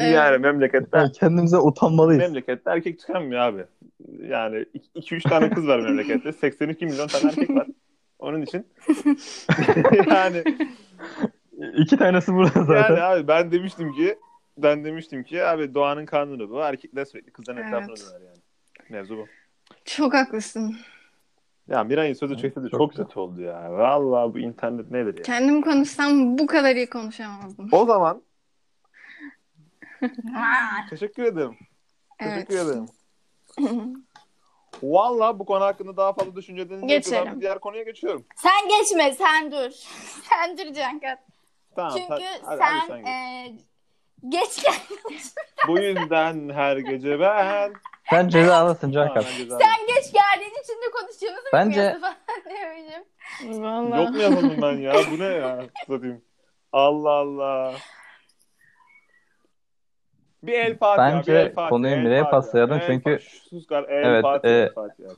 [0.00, 2.22] Yani memlekette yani kendimize utanmalıyız.
[2.22, 3.64] memlekette erkek tükenmiyor abi.
[4.28, 4.56] Yani
[4.94, 6.32] 2-3 tane kız var memlekette.
[6.32, 7.66] 82 milyon tane erkek var.
[8.18, 8.66] Onun için
[10.10, 10.44] yani
[11.76, 12.94] İki tanesi burada zaten.
[12.94, 14.18] yani abi ben demiştim ki
[14.58, 16.58] ben demiştim ki abi doğanın kanunu bu.
[16.58, 17.68] Erkekler sürekli kızların Evet.
[17.68, 18.38] etrafına döner yani.
[18.90, 19.26] Mevzu bu.
[19.84, 20.76] Çok haklısın.
[21.68, 23.72] Ya Miray'ın sözü çekti de Çok çok kötü oldu ya.
[23.72, 25.22] Vallahi bu internet nedir ya.
[25.22, 27.68] Kendim konuşsam bu kadar iyi konuşamazdım.
[27.72, 28.22] O zaman
[30.90, 31.56] teşekkür ederim.
[32.20, 32.34] Evet.
[32.48, 32.86] Teşekkür ederim.
[34.82, 37.26] Vallahi bu konu hakkında daha fazla düşüncelerinizi Geçelim.
[37.26, 38.26] ben diğer konuya geçiyorum.
[38.36, 39.70] Sen geçme sen dur.
[40.28, 41.18] sen dur Cankat.
[41.76, 41.92] Tamam.
[41.96, 43.08] Çünkü hadi- hadi sen, sen geç.
[43.08, 43.54] e,
[44.28, 44.74] geç gel.
[45.68, 47.72] Bu yüzden her gece ben...
[48.10, 49.24] Sen cezalısın Cankat.
[49.48, 52.16] sen geç geldiğin için de konuştuğumuzu Bence- bilmiyorsun falan
[52.50, 53.62] diyormuşum.
[53.62, 54.00] Vallahi.
[54.04, 54.94] Yok mu yapalım ben ya?
[55.10, 55.64] Bu ne ya?
[55.86, 56.24] Satayım.
[56.72, 57.74] Allah Allah.
[60.46, 61.16] Bir el Fatiha.
[61.16, 63.18] Bence bir el Fatiha, konuyu el Fatiha, paslayalım el çünkü-.
[63.50, 63.84] Sus kar.
[63.84, 64.52] El Evet, Fatiha.
[64.52, 65.10] e- el Fatiha.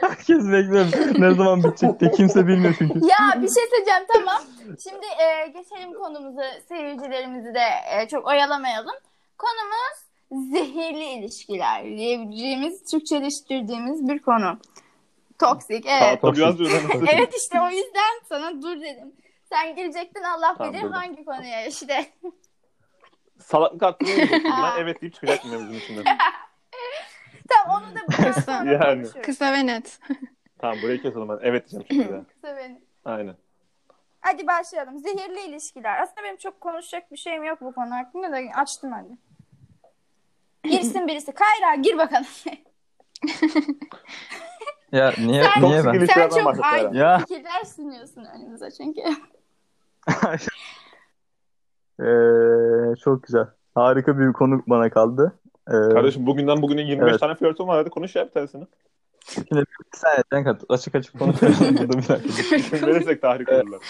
[0.00, 0.86] Herkes bekliyor.
[1.18, 2.98] Ne zaman bitecek diye kimse bilmiyor çünkü.
[2.98, 4.42] Ya bir şey söyleyeceğim tamam.
[4.82, 8.94] Şimdi e, geçelim konumuzu seyircilerimizi de e, çok oyalamayalım.
[9.38, 9.98] Konumuz
[10.52, 14.58] zehirli ilişkiler diyebileceğimiz Türkçeleştirdiğimiz bir konu.
[15.42, 16.20] Toksik evet.
[16.20, 16.60] Tahta biraz.
[17.14, 19.12] Evet işte o yüzden sana dur dedim.
[19.44, 22.06] Sen girecektin Allah Tamam, bilir hangi konuya işte.
[23.38, 24.10] Salaklık hakkında
[24.44, 24.82] ben.
[24.82, 26.04] Evet deyip çıkacaktım mevzunun içinden.
[27.48, 29.06] tamam onu da bundan sonra Yani.
[29.22, 29.98] Kısa ve net.
[30.58, 31.38] Tamam burayı keselim ben.
[31.42, 32.24] Evet diyeceğim şimdi.
[32.34, 32.80] Kısa beni.
[33.04, 33.36] Aynen.
[34.20, 34.98] Hadi başlayalım.
[34.98, 36.02] Zehirli ilişkiler.
[36.02, 39.08] Aslında benim çok konuşacak bir şeyim yok bu konu hakkında da açtım hadi.
[40.76, 41.32] Girsin birisi.
[41.32, 42.26] Kayra gir bakalım.
[44.92, 46.06] Ya niye Sen- niye ben?
[46.06, 47.18] Sen çok Ya.
[47.18, 49.00] fikirler sunuyorsun önümüze çünkü.
[52.00, 53.46] Ee, çok güzel.
[53.74, 55.38] Harika bir konu bana kaldı.
[55.68, 57.20] Ee, Kardeşim bugünden bugüne 25 Evet.
[57.20, 57.76] tane flörtüm var.
[57.76, 58.66] Hadi konuş ya bir tanesini.
[59.28, 62.86] şimdi bir saniye Cankat açık açık konuşuyorsun burada bir dakika.
[62.86, 63.80] Verirsek tahrik olurlar.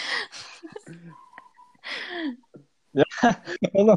[3.74, 3.96] Oğlum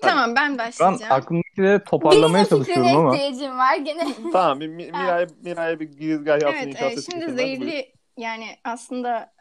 [0.00, 1.12] tamam ben ben başlayacağım.
[1.12, 3.16] aklımdakileri toparlamaya Birinin çalışıyorum ama.
[3.16, 4.06] ihtiyacım var gene.
[4.32, 6.74] tamam bir Mi- Miray, Miray'a bir girizgah yapsın.
[6.80, 9.32] Evet, e, şimdi zehirli yani aslında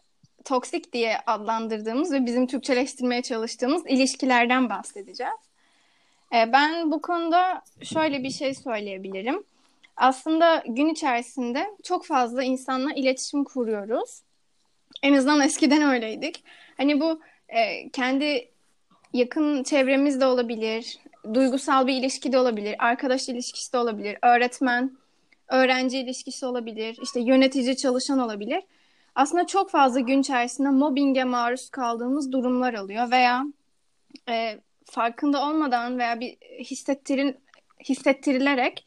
[0.45, 5.34] toksik diye adlandırdığımız ve bizim Türkçeleştirmeye çalıştığımız ilişkilerden bahsedeceğiz.
[6.36, 9.43] E, ben bu konuda şöyle bir şey söyleyebilirim.
[9.97, 14.21] Aslında gün içerisinde çok fazla insanla iletişim kuruyoruz.
[15.03, 16.43] En azından eskiden öyleydik.
[16.77, 18.48] Hani bu e, kendi
[19.13, 20.97] yakın çevremizde olabilir,
[21.33, 24.97] duygusal bir ilişki de olabilir, arkadaş ilişkisi de olabilir, öğretmen,
[25.47, 28.63] öğrenci ilişkisi olabilir, işte yönetici çalışan olabilir.
[29.15, 33.45] Aslında çok fazla gün içerisinde mobbinge maruz kaldığımız durumlar oluyor veya
[34.29, 37.33] e, farkında olmadan veya bir hissettiril,
[37.89, 38.85] hissettirilerek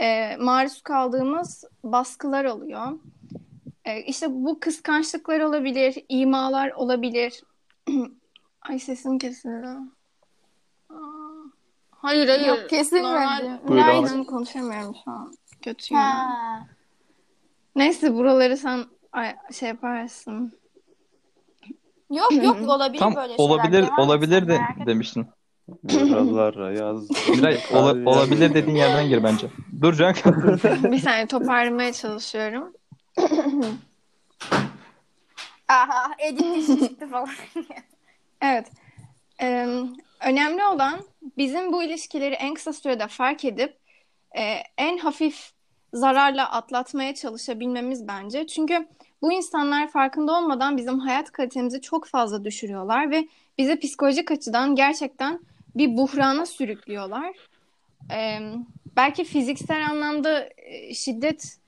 [0.00, 2.98] e, maruz kaldığımız baskılar oluyor.
[3.84, 7.42] E, işte bu kıskançlıklar olabilir, imalar olabilir.
[8.68, 9.66] Ay sesim kesildi.
[10.90, 10.94] Aa,
[11.90, 12.46] Hayır hayır.
[12.46, 13.04] Yok kesilmedi.
[13.06, 15.34] Normal- Buyur, Aynen konuşamıyorum şu an.
[15.62, 16.00] Kötüyüm.
[16.00, 16.06] ben.
[16.06, 16.66] Ha.
[17.76, 20.52] Neyse buraları sen ay, şey yaparsın.
[22.10, 23.44] Yok yok olabilir Tam böyle şeyler.
[23.50, 24.86] olabilir Devam et olabilir sen, de merak etme.
[24.86, 25.26] demiştin.
[25.82, 27.10] Buralara yaz.
[27.28, 29.50] Miray ola- olabilir dediğin yerden gir bence.
[29.80, 30.34] Dur Cankat.
[30.64, 32.72] bir saniye toparlamaya çalışıyorum.
[35.68, 37.28] Aha edit işi çıktı falan.
[38.40, 38.70] Evet.
[39.42, 39.66] Ee,
[40.26, 41.00] önemli olan
[41.38, 43.76] bizim bu ilişkileri en kısa sürede fark edip
[44.38, 44.42] e,
[44.78, 45.52] en hafif
[45.92, 48.46] zararla atlatmaya çalışabilmemiz bence.
[48.46, 48.88] Çünkü
[49.22, 55.40] bu insanlar farkında olmadan bizim hayat kalitemizi çok fazla düşürüyorlar ve bizi psikolojik açıdan gerçekten
[55.74, 57.36] bir buhrana sürüklüyorlar.
[58.12, 58.38] Ee,
[58.96, 61.58] belki fiziksel anlamda e, şiddet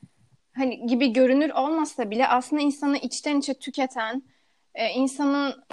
[0.57, 4.23] hani gibi görünür olmasa bile aslında insanı içten içe tüketen,
[4.75, 5.65] e, insanın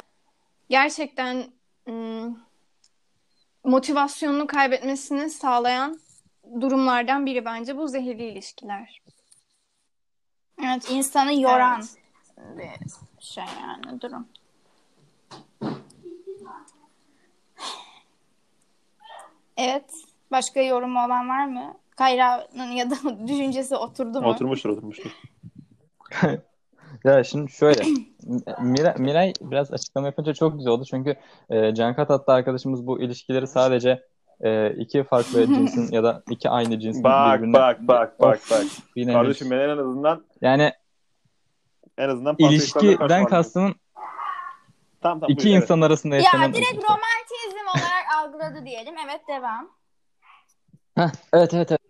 [0.69, 1.51] gerçekten
[3.63, 5.99] motivasyonunu kaybetmesini sağlayan
[6.61, 9.01] durumlardan biri bence bu zehirli ilişkiler.
[10.63, 11.83] Evet insanı yoran
[12.55, 12.79] Evet.
[13.19, 14.27] bir şey yani durum.
[19.57, 19.93] Evet.
[20.31, 21.77] Başka yorumu olan var mı?
[21.89, 22.95] Kayra'nın ya da
[23.27, 24.27] düşüncesi oturdu mu?
[24.27, 25.11] Oturmuştur oturmuştur.
[27.03, 27.83] Ya şimdi şöyle
[28.61, 31.15] Miray, Miray biraz açıklama yapınca çok güzel oldu çünkü
[31.49, 34.03] e, Can Katat'ta arkadaşımız bu ilişkileri sadece
[34.41, 38.63] e, iki farklı cinsin ya da iki aynı cinsin Bak birbirine bak bak bak bak.
[38.95, 40.71] bir nevi- Kardeşim ben en azından yani
[41.97, 43.75] en azından ilişkiden kastımın
[45.01, 45.63] Tamam, tamam, iki buyur, evet.
[45.63, 48.95] insan arasında yaşanan Ya direkt romantizm olarak algıladı diyelim.
[49.05, 49.69] Evet devam.
[50.95, 51.81] Heh, evet evet evet.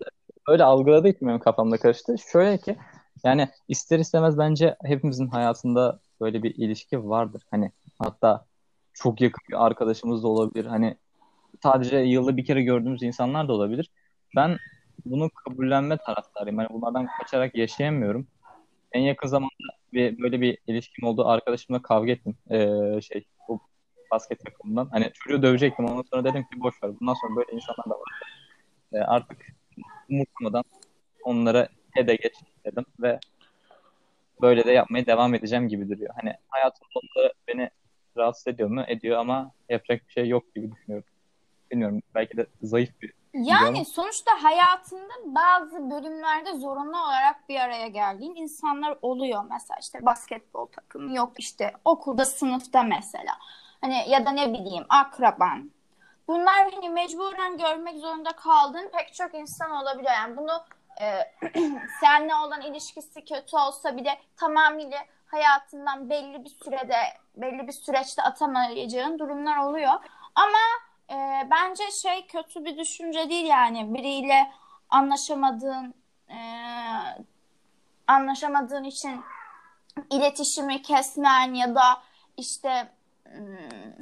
[0.48, 2.16] Öyle algıladığı için benim kafamda karıştı.
[2.32, 2.78] Şöyle ki
[3.24, 7.42] yani ister istemez bence hepimizin hayatında böyle bir ilişki vardır.
[7.52, 8.46] Hani hatta
[8.94, 10.66] çok yakın bir arkadaşımız da olabilir.
[10.66, 10.98] Hani
[11.64, 13.92] sadece yılda bir kere gördüğümüz insanlar da olabilir.
[14.36, 14.58] Ben
[15.06, 16.58] bunu kabullenme taraftarıyım.
[16.58, 18.28] Hani bunlardan kaçarak yaşayamıyorum.
[18.92, 19.50] En yakın zamanda
[19.94, 21.28] bir böyle bir ilişkim oldu.
[21.28, 22.38] Arkadaşımla kavga ettim.
[22.52, 23.60] Ee, şey bu
[24.12, 24.90] basket takımından.
[24.92, 25.86] Hani çocuğu dövecektim.
[25.86, 27.00] Ondan sonra dedim ki boş ver.
[27.00, 28.22] Bundan sonra böyle insanlar da var.
[28.94, 29.46] Ee, artık
[30.10, 30.64] umursamadan
[31.24, 32.34] onlara hede geç
[32.66, 33.20] dedim ve
[34.42, 36.14] böyle de yapmaya devam edeceğim gibi duruyor.
[36.22, 37.70] Hani hayatım sonunda beni
[38.18, 38.84] rahatsız ediyor mu?
[38.88, 41.10] Ediyor ama yapacak bir şey yok gibi düşünüyorum.
[41.72, 42.02] Bilmiyorum.
[42.16, 48.98] Belki de zayıf bir Yani sonuçta hayatında bazı bölümlerde zorunlu olarak bir araya geldiğin insanlar
[49.02, 49.44] oluyor.
[49.50, 53.38] Mesela işte basketbol takımı yok işte okulda sınıfta mesela.
[53.82, 55.72] Hani ya da ne bileyim akraban.
[56.28, 60.14] Bunlar hani mecburen görmek zorunda kaldığın pek çok insan olabiliyor.
[60.14, 60.52] Yani bunu
[61.02, 61.32] e,
[62.02, 66.98] seninle olan ilişkisi kötü olsa bile tamamıyla hayatından belli bir sürede
[67.36, 69.94] belli bir süreçte atamayacağın durumlar oluyor.
[70.36, 70.60] Ama
[71.10, 74.52] e, bence şey kötü bir düşünce değil yani biriyle
[74.90, 75.94] anlaşamadığın
[76.30, 76.40] e,
[78.08, 79.22] anlaşamadığın için
[80.12, 82.02] iletişimi kesmen ya da
[82.38, 82.92] işte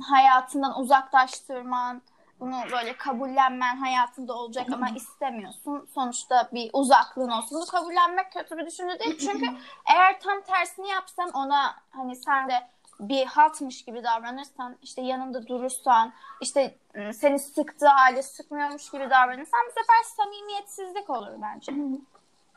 [0.10, 2.02] hayatından uzaklaştırman
[2.40, 5.88] bunu böyle kabullenmen hayatında olacak ama istemiyorsun.
[5.94, 7.58] Sonuçta bir uzaklığın olsun.
[7.58, 9.18] Bunu kabullenmek kötü bir düşünce değil.
[9.18, 9.46] Çünkü
[9.96, 12.68] eğer tam tersini yapsan ona hani sen de
[13.00, 19.60] bir haltmış gibi davranırsan, işte yanında durursan, işte ım, seni sıktığı halde sıkmıyormuş gibi davranırsan
[19.68, 21.72] bu sefer samimiyetsizlik olur bence.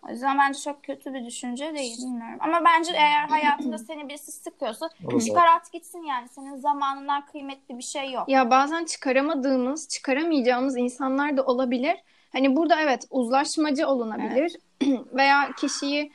[0.08, 2.38] O yüzden bence çok kötü bir düşünce değil bilmiyorum.
[2.40, 5.22] Ama bence eğer hayatında seni birisi sıkıyorsa Olur.
[5.22, 6.28] çıkar at gitsin yani.
[6.28, 8.28] Senin zamanından kıymetli bir şey yok.
[8.28, 11.96] Ya bazen çıkaramadığımız, çıkaramayacağımız insanlar da olabilir.
[12.32, 14.56] Hani burada evet uzlaşmacı olunabilir
[15.14, 16.12] veya kişiyi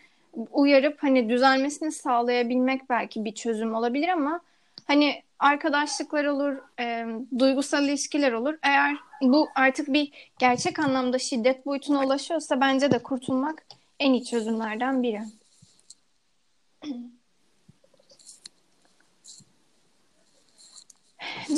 [0.51, 4.39] uyarıp hani düzelmesini sağlayabilmek belki bir çözüm olabilir ama
[4.87, 7.05] hani arkadaşlıklar olur, e,
[7.39, 8.55] duygusal ilişkiler olur.
[8.63, 13.65] Eğer bu artık bir gerçek anlamda şiddet boyutuna ulaşıyorsa bence de kurtulmak
[13.99, 15.21] en iyi çözümlerden biri.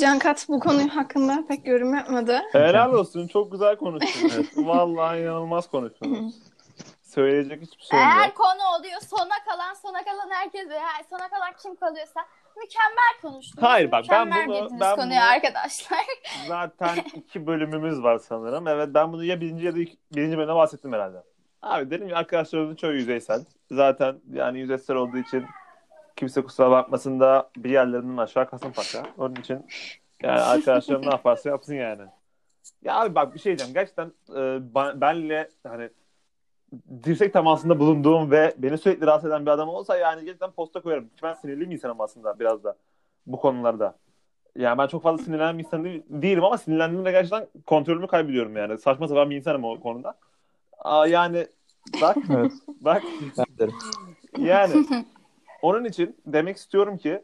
[0.00, 2.40] Cankat bu konu hakkında pek yorum yapmadı.
[2.52, 3.26] Helal olsun.
[3.28, 4.48] Çok güzel konuştun.
[4.56, 6.34] Vallahi inanılmaz konuştun.
[7.02, 8.36] Söyleyecek hiçbir şey Eğer yok.
[8.36, 12.20] konu oluyor sona kalan sona kalan herkes ve her- sona kalan kim kalıyorsa
[12.56, 13.62] mükemmel konuştunuz.
[13.68, 15.98] Hayır, bak, ben mükemmel bunu- girdiniz ben konuya bunu- arkadaşlar.
[16.48, 18.68] Zaten iki bölümümüz var sanırım.
[18.68, 21.22] Evet ben bunu ya birinci ya da iki- birinci bölümde bahsettim herhalde.
[21.62, 23.44] Abi dedim ya arkadaşlarımızın çoğu yüzeysel.
[23.70, 25.44] Zaten yani yüzeysel olduğu için
[26.16, 29.06] kimse kusura bakmasın da bir yerlerinden aşağı kasım paka.
[29.18, 29.66] Onun için
[30.22, 32.02] yani arkadaşlarım ne yaparsa yapsın yani.
[32.82, 33.74] Ya abi bak bir şey diyeceğim.
[33.74, 34.60] Gerçekten e,
[35.00, 35.88] benle hani
[37.04, 41.10] dirsek temasında bulunduğum ve beni sürekli rahatsız eden bir adam olsa yani gerçekten posta koyarım.
[41.22, 42.76] Ben sinirli bir insanım aslında biraz da
[43.26, 43.96] bu konularda.
[44.56, 48.78] Yani ben çok fazla sinirlenen bir insan değil- değilim ama sinirlendiğimde gerçekten kontrolümü kaybediyorum yani.
[48.78, 50.14] Saçma sapan bir insanım o konuda.
[50.78, 51.46] Aa, yani
[52.02, 52.52] bak Evet.
[52.80, 53.02] bak
[54.38, 54.86] yani
[55.62, 57.22] onun için demek istiyorum ki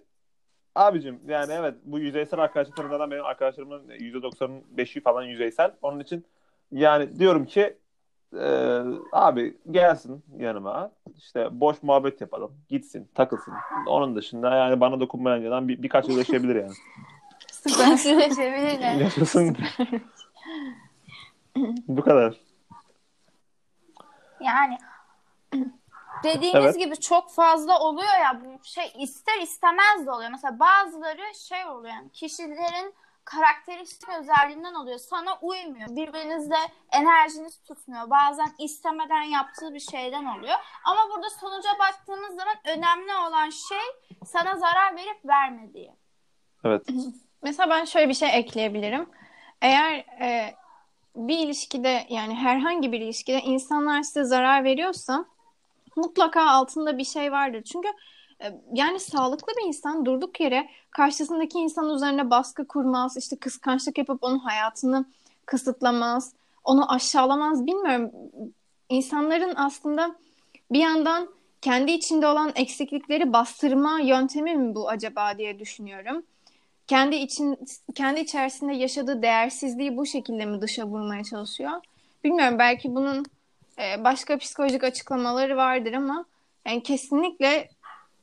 [0.75, 5.73] abicim yani evet bu yüzeysel arkadaşlıklarım zaten benim arkadaşlarımın %95'i falan yüzeysel.
[5.83, 6.25] Onun için
[6.73, 7.77] yani diyorum ki
[8.39, 8.81] e,
[9.13, 13.55] abi gelsin yanıma işte boş muhabbet yapalım gitsin takılsın.
[13.87, 16.73] Onun dışında yani bana dokunmayan yalan bir, birkaç yıl yaşayabilir yani.
[17.53, 19.57] Süperleşebilir Yaşasın.
[21.89, 22.37] bu kadar.
[24.45, 24.79] Yani
[26.23, 26.79] dediğiniz Evet.
[26.79, 30.31] gibi çok fazla oluyor ya bu şey ister istemez de oluyor.
[30.31, 34.99] Mesela bazıları şey oluyor yani kişilerin karakteristik özelliğinden oluyor.
[34.99, 35.89] Sana uymuyor.
[35.89, 36.57] Birbirinizle
[36.93, 38.11] enerjiniz tutmuyor.
[38.11, 40.57] Bazen istemeden yaptığı bir şeyden oluyor.
[40.85, 45.93] Ama burada sonuca baktığımız zaman önemli olan şey sana zarar verip vermediği.
[46.65, 46.83] Evet.
[47.43, 49.11] Mesela ben şöyle bir şey ekleyebilirim.
[49.63, 50.55] Eğer e,
[51.17, 55.25] bir ilişkide yani herhangi bir ilişkide insanlar size zarar veriyorsa
[55.97, 57.63] mutlaka altında bir şey vardır.
[57.63, 57.89] Çünkü
[58.43, 64.25] e, yani sağlıklı bir insan durduk yere karşısındaki insan üzerine baskı kurmaz, işte kıskançlık yapıp
[64.25, 65.05] onun hayatını
[65.47, 66.33] kısıtlamaz,
[66.65, 67.67] onu aşağılamaz.
[67.67, 68.11] Bilmiyorum.
[68.89, 70.17] İnsanların aslında
[70.73, 71.29] bir yandan
[71.61, 76.23] kendi içinde olan eksiklikleri bastırma yöntemi mi bu acaba diye düşünüyorum.
[76.87, 77.59] Kendi için
[77.95, 81.73] kendi içerisinde yaşadığı değersizliği bu şekilde mi dışa vurmaya çalışıyor?
[82.25, 83.25] Bilmiyorum belki bunun
[83.79, 86.25] e, başka psikolojik açıklamaları vardır ama
[86.67, 87.69] yani kesinlikle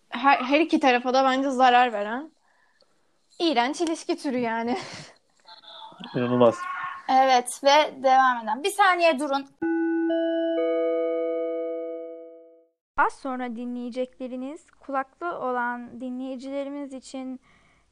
[0.10, 2.32] her, her iki tarafa da bence zarar veren
[3.40, 4.78] iğrenç ilişki türü yani.
[6.16, 6.56] İnanılmaz.
[7.10, 8.64] Evet ve devam eden.
[8.64, 9.48] Bir saniye durun.
[12.98, 17.40] Az sonra dinleyecekleriniz kulaklı olan dinleyicilerimiz için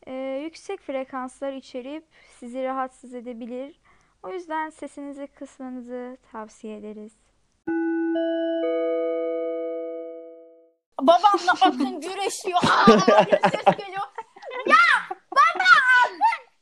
[0.08, 2.04] e, yüksek frekanslar içerip
[2.40, 3.80] sizi rahatsız edebilir.
[4.24, 7.12] O yüzden sesinizi kısmanızı tavsiye ederiz.
[11.02, 12.60] Babamla atın güreşiyor.
[12.64, 12.88] Aa,
[13.26, 14.04] bir ses geliyor.
[14.68, 14.76] Ya
[15.32, 15.66] baba.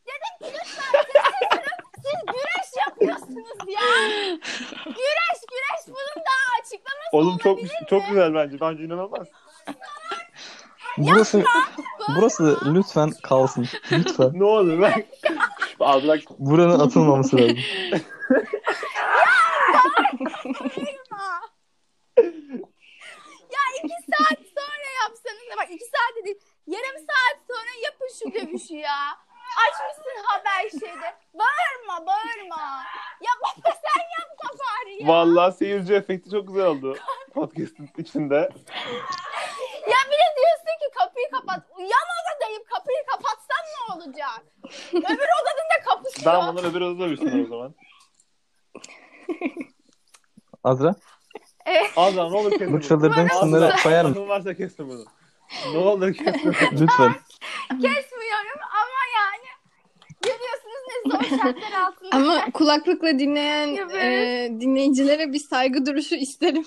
[0.08, 3.82] Dedim ki lütfen sesini siz güreş yapıyorsunuz ya.
[4.86, 7.69] Güreş güreş bunun daha açıklaması Oğlum çok mi?
[7.89, 8.60] çok güzel bence.
[8.62, 9.28] Bence inanılmaz.
[10.97, 11.43] Burası
[12.15, 13.67] burası lütfen kalsın.
[13.91, 14.31] Lütfen.
[14.33, 14.93] Ne olur bak.
[15.79, 17.57] Abi bak Buranın atılmaması lazım.
[23.53, 26.39] Ya iki saat sonra yapsanız da bak iki saat değil.
[26.67, 28.99] Yarım saat sonra yapın şu dövüşü ya.
[29.67, 31.15] Açmışsın haber şeyde.
[31.33, 32.83] Bağırma bağırma.
[33.21, 35.07] Ya baba sen yap da bari ya.
[35.07, 36.97] vallahi seyirci efekti çok güzel oldu.
[37.33, 38.49] Podcast'ın içinde.
[39.91, 41.63] Ya bir de diyorsun ki kapıyı kapat.
[41.80, 44.43] Yan odadayım kapıyı kapatsam ne olacak?
[44.93, 46.54] Öbür odanın da kapısı Tamam yok.
[46.60, 47.76] onlar öbür odada uyusunlar o zaman.
[50.63, 50.95] Azra
[51.95, 52.82] Azam ne olur kesme bu bunu.
[52.82, 54.19] çıldırdığın kısımları koyar mısın?
[54.19, 55.06] Lafın varsa kesme bunu.
[55.73, 56.34] Ne olur kesme.
[56.71, 57.15] Lütfen.
[57.69, 59.47] Kesmiyorum ama yani
[60.23, 62.10] görüyorsunuz ne zor şartlar altında.
[62.15, 63.95] Ama kulaklıkla dinleyen Evet.
[63.95, 66.65] e, dinleyicilere bir saygı duruşu isterim.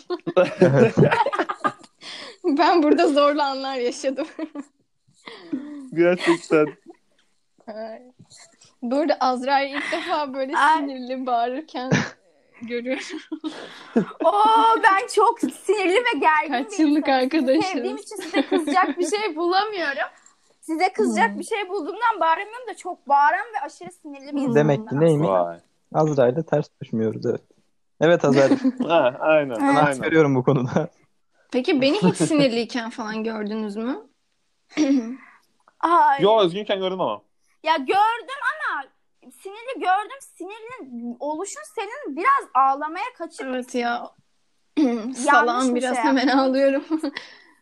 [2.59, 4.26] Ben burada zorlu anlar yaşadım.
[5.94, 6.66] Gerçekten.
[8.83, 10.79] Bu arada Azra'yı ilk defa böyle Ay.
[10.79, 11.90] sinirli bağırırken
[12.62, 13.03] görüyorum.
[14.24, 17.64] Oo ben çok sinirli ve gergin Kaç yıllık arkadaşız.
[17.64, 20.09] Sevdiğim için size kızacak bir şey bulamıyorum.
[20.61, 24.55] Size kızacak bir şey bulduğumdan bağıramıyorum da çok bağıran ve aşırı sinirli bir insanım.
[24.55, 25.29] Demek ki neymiş?
[25.29, 25.59] Vay.
[25.94, 27.42] Azra ile ters düşmüyoruz evet.
[28.00, 28.48] Evet Azra.
[28.88, 29.50] Ha, aynen.
[29.50, 29.61] Evet.
[29.61, 30.03] Ben aynen.
[30.03, 30.88] görüyorum bu konuda.
[31.52, 33.98] Peki beni hiç sinirliyken falan gördünüz mü?
[35.80, 36.22] Ay.
[36.22, 37.22] Yo üzgünken gördüm ama.
[37.62, 38.84] Ya gördüm ama
[39.42, 40.18] sinirli gördüm.
[40.38, 44.10] Sinirli oluşun senin biraz ağlamaya kaçıp Evet ya.
[44.78, 46.38] Bir biraz şey hemen yaptın.
[46.38, 46.84] ağlıyorum.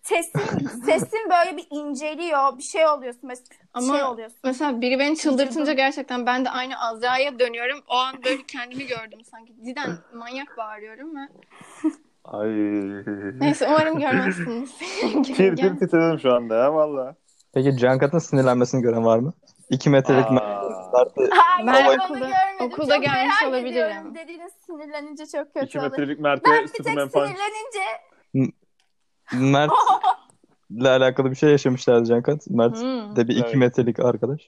[0.03, 0.41] sesin
[0.85, 2.59] sesin böyle bir inceliyor.
[2.59, 3.23] Bir şey oluyorsun.
[3.23, 4.39] Mesela Ama şey oluyorsun.
[4.45, 7.85] Mesela biri beni çıldırtınca gerçekten ben de aynı Azra'ya dönüyorum.
[7.89, 9.55] O an böyle kendimi gördüm sanki.
[9.65, 11.21] Cidden manyak bağırıyorum ve
[12.33, 12.49] Ay.
[13.41, 14.79] neyse umarım görmezsiniz.
[15.25, 17.15] Tir tir titredim şu anda ya valla.
[17.55, 19.33] Peki Cankat'ın sinirlenmesini gören var mı?
[19.71, 20.31] 2 metrelik.
[20.31, 21.29] Mert'i
[21.67, 22.33] Hayır okulda- görmedim.
[22.61, 23.73] okulda çok gelmiş merak olabilirim.
[23.73, 24.15] ediyorum.
[24.15, 25.91] Dediğiniz sinirlenince çok kötü İki olur.
[25.91, 27.85] metrelik Ben Mert'e bir tek sinirlenince
[29.33, 29.73] Mert'le
[30.87, 32.47] alakalı bir şey yaşamışlardı Cankat.
[32.51, 33.17] Mert Hmm.
[33.17, 33.55] de bir 2 Evet.
[33.57, 34.41] metrelik arkadaş.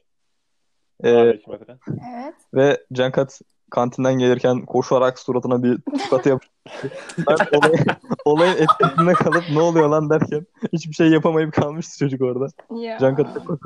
[1.04, 1.10] Ee.
[1.10, 1.42] Evet.
[2.54, 3.40] ve Cankat
[3.70, 6.49] kantinden gelirken koşarak suratına bir tutkatı yapmış.
[7.28, 7.86] Mert olayın,
[8.24, 12.46] olayın etkisinde kalıp ne oluyor lan derken hiçbir şey yapamayıp kalmıştı çocuk orada.
[12.80, 12.98] Ya.
[12.98, 13.60] Cankat da koşarak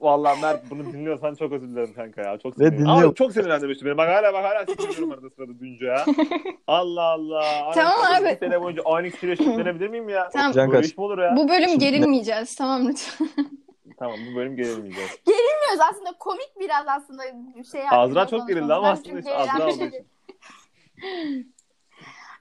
[0.00, 2.38] Valla Mert bunu dinliyorsan çok özür dilerim kanka ya.
[2.38, 2.88] Çok sinirlendim.
[2.88, 3.96] Ama çok sinirlendirmişti beni.
[3.96, 6.04] Bak hala bak hala sinirleniyorum arada sırada duyunca ya.
[6.66, 7.72] Allah Allah.
[7.74, 8.30] Tamam Aynen, abi.
[8.30, 10.28] iki sene boyunca aynı kişiyle şüphelenebilir miyim ya?
[10.28, 10.52] Tamam.
[10.52, 11.36] Can Böyle iş mi olur ya?
[11.36, 12.56] Bu bölüm Şimdi- gerilmeyeceğiz.
[12.56, 13.28] Tamam lütfen.
[13.98, 15.10] Tamam bu bölüm gerilmeyeceğiz.
[15.26, 17.22] Bilmiyoruz aslında komik biraz aslında
[17.56, 20.06] bir şey Azra hakkında çok gerildi ama Ben aslında işte Azra olduğu bir için.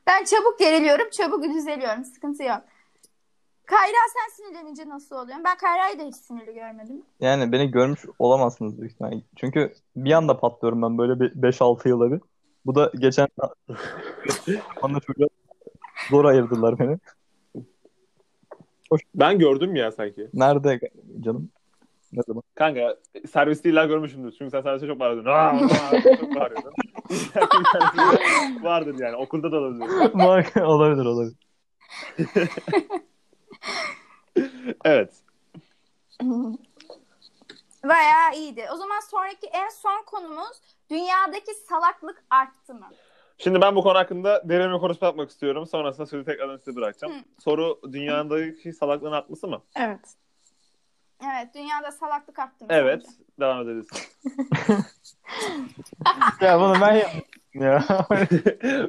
[0.08, 2.04] Ben çabuk geriliyorum, çabuk düzeliyorum.
[2.04, 2.62] Sıkıntı yok.
[3.65, 5.44] Kayra sen sinirlenince nasıl oluyorsun?
[5.44, 7.04] Ben Kayra'yı da hiç sinirli görmedim.
[7.20, 9.22] Yani beni görmüş olamazsınız büyük ihtimalle.
[9.36, 12.22] Çünkü bir anda patlıyorum ben böyle bir 5-6 yılda bir.
[12.65, 13.28] Bu da geçen
[14.82, 15.28] anda çocuğa
[16.10, 16.98] Zor ayırdılar beni.
[19.15, 20.30] Ben gördüm ya sanki.
[20.34, 20.80] Nerede
[21.20, 21.50] canım?
[22.13, 22.44] Ne zaman?
[22.56, 22.96] Kanka
[23.32, 24.32] serviste illa görmüşümdür.
[24.38, 25.30] Çünkü sen serviste çok bağırıyordun.
[25.30, 26.74] Aa, aa, çok bağırıyordun.
[28.63, 29.15] Vardır yani.
[29.15, 30.62] Okulda da olabilir.
[30.62, 31.36] Olabilir olabilir.
[34.86, 35.13] Evet.
[37.84, 38.65] Bayağı iyiydi.
[38.74, 42.89] O zaman sonraki en son konumuz dünyadaki salaklık arttı mı?
[43.38, 45.65] Şimdi ben bu konu hakkında derin bir konuşma yapmak istiyorum.
[45.65, 47.13] Sonrasında sözü tekrardan size bırakacağım.
[47.39, 49.62] Soru dünyadaki salaklığın artması mı?
[49.76, 50.15] Evet.
[51.23, 52.65] Evet, dünyada salaklık arttı?
[52.69, 53.04] Evet.
[53.06, 53.17] sence?
[53.39, 53.88] Devam edebiliriz.
[56.41, 57.21] Ya bunu ben yaptım
[57.54, 57.84] ya.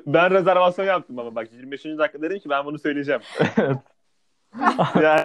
[0.06, 1.84] ben rezervasyon yaptım ama bak 25.
[1.84, 3.20] dakika dedim ki ben bunu söyleyeceğim.
[3.56, 3.78] Evet.
[5.02, 5.24] Yani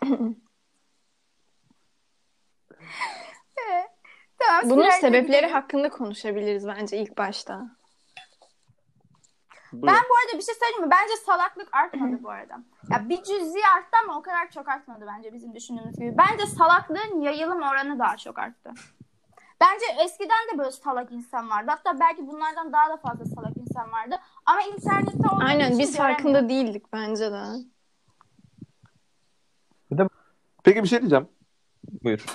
[4.39, 5.49] Tamam, Bunun sebepleri gidelim.
[5.49, 7.61] hakkında konuşabiliriz bence ilk başta.
[9.71, 9.88] Buyurun.
[9.88, 10.91] Ben bu arada bir şey söyleyeyim mi?
[10.91, 12.60] Bence salaklık artmadı bu arada.
[12.91, 16.17] Ya bir cüzi arttı ama o kadar çok artmadı bence bizim düşündüğümüz gibi.
[16.17, 18.71] Bence salaklığın yayılım oranı daha çok arttı.
[19.62, 21.71] Bence eskiden de böyle salak insan vardı.
[21.71, 24.15] Hatta belki bunlardan daha da fazla salak insan vardı.
[24.45, 27.43] Ama internette olduğu Aynen biz farkında değildik bence de.
[30.63, 31.27] Peki bir şey diyeceğim.
[32.03, 32.25] Buyur.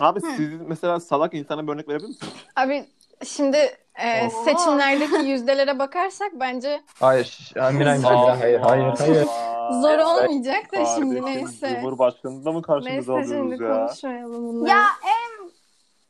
[0.00, 2.32] Abi siz mesela salak insana bir örnek verebilir misiniz?
[2.56, 2.86] Abi
[3.24, 3.58] şimdi
[4.02, 4.44] e, Oo.
[4.44, 7.24] seçimlerdeki yüzdelere bakarsak bence Hayır.
[7.24, 9.24] şş, ha, Miray, Miray, Miray, hayır, hayır, hayır.
[9.82, 11.68] zor olmayacak da Kardeşim, şimdi neyse.
[11.80, 13.86] Cumhurbaşkanında mı karşımıza Neyse şimdi alıyoruz ya?
[13.86, 14.68] konuşmayalım bunları.
[14.70, 15.50] Ya en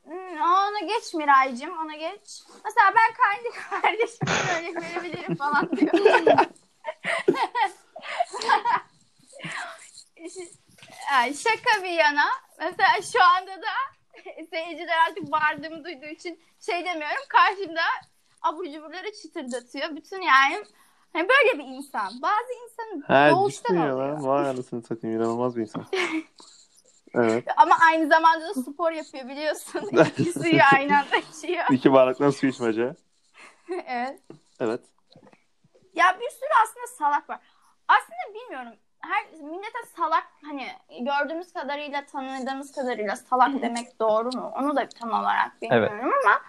[0.05, 2.43] Hmm, onu geç Miray'cığım onu geç.
[2.65, 5.93] Mesela ben kendi kardeşime örnek verebilirim falan diyor.
[11.13, 12.29] Ay, şaka bir yana.
[12.59, 13.73] Mesela şu anda da
[14.51, 17.23] seyirciler artık bağırdığımı duyduğu için şey demiyorum.
[17.29, 17.81] Karşımda
[18.43, 19.97] abur cuburları çıtırdatıyor.
[19.97, 20.65] Bütün yani
[21.13, 22.13] hani böyle bir insan.
[22.23, 23.99] Bazı insanın He doğuştan oluyor.
[23.99, 24.27] lan.
[24.27, 25.87] Vay anasını satayım inanılmaz bir insan.
[27.15, 27.45] evet.
[27.57, 29.91] Ama aynı zamanda da spor yapıyor biliyorsun.
[30.19, 31.65] İki suyu aynı anda içiyor.
[31.71, 32.95] İki bardaktan su içmece.
[33.87, 34.21] evet.
[34.61, 34.81] Evet.
[35.95, 37.41] Ya bir sürü aslında salak var.
[37.89, 38.73] Aslında bilmiyorum.
[39.01, 40.67] Her millete salak hani
[41.01, 44.53] gördüğümüz kadarıyla tanıdığımız kadarıyla salak demek doğru mu?
[44.57, 46.41] Onu da tam olarak bilmiyorum ama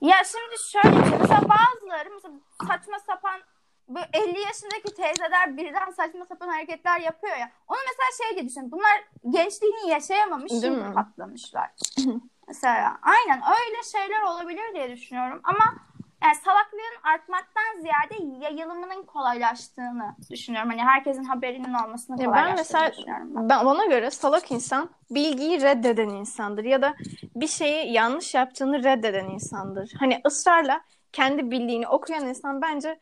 [0.00, 1.18] ya şimdi şöyle bir şey.
[1.18, 2.34] Mesela bazıları mesela
[2.68, 3.40] saçma sapan
[3.88, 7.50] bu 50 yaşındaki teyzeler birden saçma sapan hareketler yapıyor ya.
[7.68, 8.72] Onu mesela şey diye düşün.
[8.72, 10.94] Bunlar gençliğini yaşayamamış Değil şimdi mi?
[10.94, 11.70] patlamışlar.
[12.48, 15.74] mesela aynen öyle şeyler olabilir diye düşünüyorum ama
[16.22, 20.70] yani salaklığın artmaktan ziyade yayılımının kolaylaştığını düşünüyorum.
[20.70, 23.30] Hani herkesin haberinin olmasını Ya ben kolaylaştığını mesela düşünüyorum.
[23.34, 23.48] Ben.
[23.48, 26.94] ben bana göre salak insan bilgiyi reddeden insandır ya da
[27.34, 29.92] bir şeyi yanlış yaptığını reddeden insandır.
[29.98, 30.80] Hani ısrarla
[31.12, 33.00] kendi bildiğini okuyan insan bence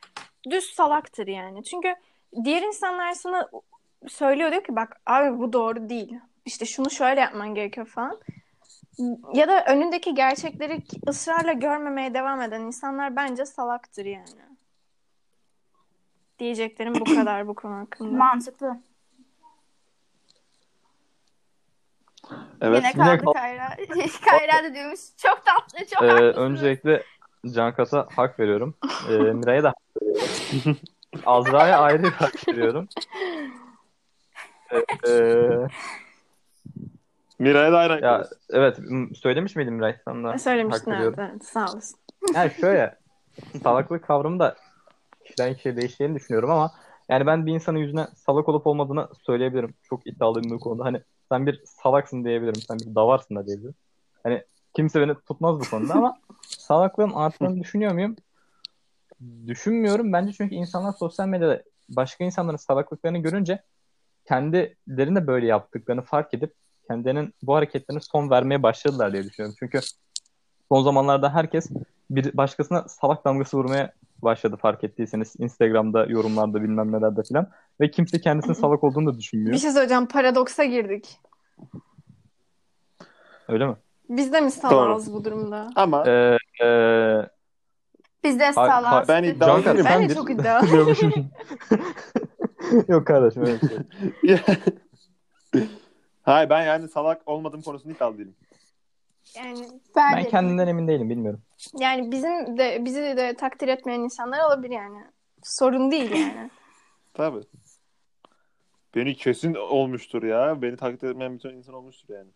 [0.50, 1.64] düz salaktır yani.
[1.64, 1.94] Çünkü
[2.44, 3.48] diğer insanlar sana
[4.08, 6.18] söylüyor diyor ki bak abi bu doğru değil.
[6.44, 8.20] İşte şunu şöyle yapman gerekiyor falan.
[9.34, 14.26] Ya da önündeki gerçekleri ısrarla görmemeye devam eden insanlar bence salaktır yani.
[16.38, 18.10] Diyeceklerim bu kadar bu konu hakkında.
[18.18, 18.80] Mantıklı.
[22.60, 22.76] Evet.
[22.76, 23.76] Yine yine kaldı kal- Kayra.
[24.24, 25.00] Kayra da diyormuş.
[25.16, 26.36] Çok tatlı, çok Ee, haklısınız.
[26.36, 27.02] öncelikle
[27.54, 28.74] Cankat'a hak veriyorum.
[29.10, 30.76] Ee, Miray'a da hak veriyorum.
[31.26, 32.88] Azra'ya ayrı hak veriyorum.
[34.70, 34.76] Ee,
[35.10, 35.68] e,
[37.38, 38.78] Miray'a da hayran ya evet
[39.14, 41.44] söylemiş miydim Miray sana Söylemiştin evet, evet.
[41.44, 41.98] Sağ olasın.
[42.34, 42.98] Yani şöyle
[43.62, 44.56] salaklık kavramı da
[45.24, 46.72] kişiden kişiye değişeceğini düşünüyorum ama
[47.08, 49.74] yani ben bir insanın yüzüne salak olup olmadığını söyleyebilirim.
[49.82, 50.84] Çok iddialıyım bu konuda.
[50.84, 52.62] Hani sen bir salaksın diyebilirim.
[52.68, 53.74] Sen bir davarsın da diyebilirim.
[54.22, 54.44] Hani
[54.74, 58.16] kimse beni tutmaz bu konuda ama salaklığın arttığını düşünüyor muyum?
[59.46, 60.12] Düşünmüyorum.
[60.12, 63.62] Bence çünkü insanlar sosyal medyada başka insanların salaklıklarını görünce
[64.28, 66.54] kendilerinin de böyle yaptıklarını fark edip
[66.88, 69.56] kendilerinin bu hareketlerine son vermeye başladılar diye düşünüyorum.
[69.58, 69.80] Çünkü
[70.68, 71.70] son zamanlarda herkes
[72.10, 78.20] bir başkasına salak damgası vurmaya başladı fark ettiyseniz Instagram'da, yorumlarda bilmem nelerde filan ve kimse
[78.20, 79.52] kendisinin salak olduğunu da düşünmüyor.
[79.52, 80.06] Bir şey söyleyeceğim.
[80.06, 81.20] Paradoksa girdik.
[83.48, 83.76] Öyle mi?
[84.08, 85.70] Biz de mi salağız bu durumda?
[85.76, 86.68] Ama Ee, e,
[88.24, 89.08] Biz de salak.
[89.08, 89.84] ben iddialı değilim.
[89.84, 90.66] Ben sen de çok iddialı.
[92.88, 94.38] Yok kardeşim öyle bir şey.
[96.26, 98.36] Hayır ben yani salak olmadığım konusunda iddialı değilim.
[99.36, 101.42] Yani Ben, Ben de- kendimden emin değilim bilmiyorum.
[101.78, 105.04] yani bizim de bizi de takdir etmeyen insanlar olabilir yani.
[105.42, 106.50] Sorun değil yani.
[107.14, 107.42] Tabii.
[108.94, 110.62] Beni kesin olmuştur ya.
[110.62, 112.30] Beni takdir etmeyen bütün insan olmuştur yani.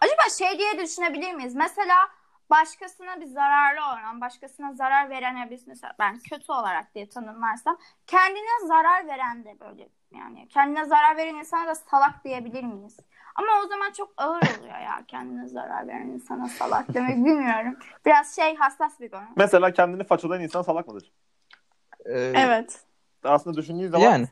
[0.00, 1.54] Acaba şey diye düşünebilir miyiz?
[1.54, 1.94] Mesela
[2.50, 8.66] başkasına bir zararlı olan, başkasına zarar veren biz mesela ben kötü olarak diye tanımlarsam kendine
[8.66, 12.96] zarar veren de böyle yani kendine zarar veren insana da salak diyebilir miyiz?
[13.34, 17.76] Ama o zaman çok ağır oluyor ya kendine zarar veren insana salak demek bilmiyorum.
[18.06, 19.24] Biraz şey hassas bir konu.
[19.36, 21.12] Mesela kendini façalayan insan salak mıdır?
[22.04, 22.84] Ee, Evet.
[23.24, 24.28] Aslında düşündüğün zaman Yani.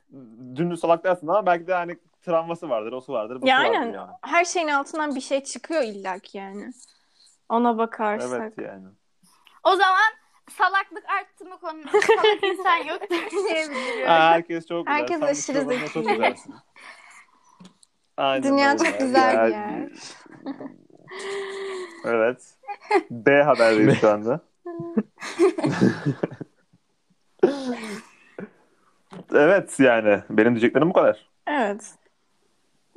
[0.56, 4.10] dümdüz salak dersin ama belki de hani travması vardır, osu vardır, busu Ya vardır yani.
[4.22, 6.72] Her şeyin altından bir şey çıkıyor illaki yani.
[7.49, 8.40] Ona bakarsak.
[8.43, 8.86] Evet yani.
[9.64, 10.12] O zaman
[10.51, 13.16] salaklık arttı mı konuda salak insan yoktur
[13.49, 14.11] diyebiliyorum.
[14.12, 15.01] Aa, herkes çok güzel.
[15.01, 16.16] Herkes Sen aşırı programda Çok zeki.
[16.16, 16.55] güzelsin.
[18.16, 18.78] Aynen Dünya öyle.
[18.90, 19.90] çok güzel bir Yani- yer.
[22.05, 22.55] Evet.
[23.11, 24.40] B haberdeyiz şu anda.
[29.34, 30.22] evet yani.
[30.30, 31.28] Benim diyeceklerim bu kadar.
[31.47, 31.95] Evet.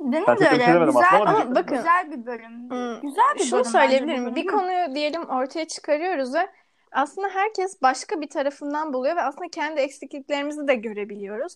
[0.00, 0.64] Benim Ben de şey öyle.
[0.86, 1.54] Güzel, ama ama diyecektim.
[1.54, 1.76] bakın.
[1.76, 2.70] güzel bir bölüm.
[2.70, 3.00] Hmm.
[3.00, 4.36] Güzel bir Şunu bölüm söyleyebilir bence bu miyim?
[4.36, 6.48] Bir konuyu diyelim ortaya çıkarıyoruz ve
[6.92, 11.54] aslında herkes başka bir tarafından buluyor ve aslında kendi eksikliklerimizi de görebiliyoruz.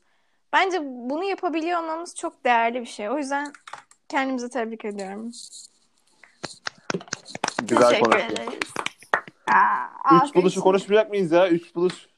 [0.52, 3.10] Bence bunu yapabiliyor olmamız çok değerli bir şey.
[3.10, 3.52] O yüzden
[4.08, 5.32] kendimizi tebrik ediyorum.
[7.62, 8.34] Güzel Teşekkür konuştun.
[8.34, 8.58] ederiz.
[9.54, 11.48] Aa, Üç buluşu konuşmayacak mıyız ya?
[11.48, 12.08] Üç buluş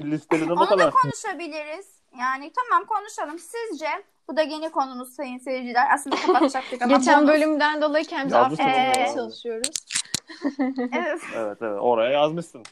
[0.00, 1.86] listeli ne Onu da konuşabiliriz.
[2.20, 3.38] Yani tamam konuşalım.
[3.38, 3.88] Sizce
[4.28, 5.86] bu da yeni konumuz sayın seyirciler.
[5.94, 9.14] Aslında kapatacaktık ama Geçen bölümden dolayı kendimizi affetmeye onu.
[9.14, 9.70] çalışıyoruz.
[10.92, 11.20] Evet.
[11.36, 12.62] Evet evet oraya yazmışsın.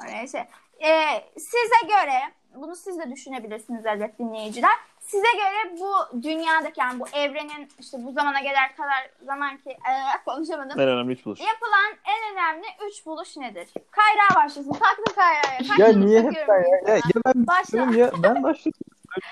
[0.00, 0.40] Oraya şey.
[0.80, 2.18] Ee, size göre
[2.54, 4.70] bunu siz de düşünebilirsiniz elbet dinleyiciler.
[5.00, 10.24] Size göre bu dünyadaki yani bu evrenin işte bu zamana kadar kadar zaman ki ee,
[10.24, 10.80] konuşamadım.
[10.80, 11.40] En önemli üç buluş.
[11.40, 13.68] Yapılan en önemli üç buluş nedir?
[13.90, 14.72] Kayra başlasın.
[14.72, 15.88] Taktım Kayra'ya.
[15.88, 16.94] Ya niye hep ben ya?
[16.94, 17.72] Ya, ben Başla.
[17.72, 18.80] diyorum ya ben başladım.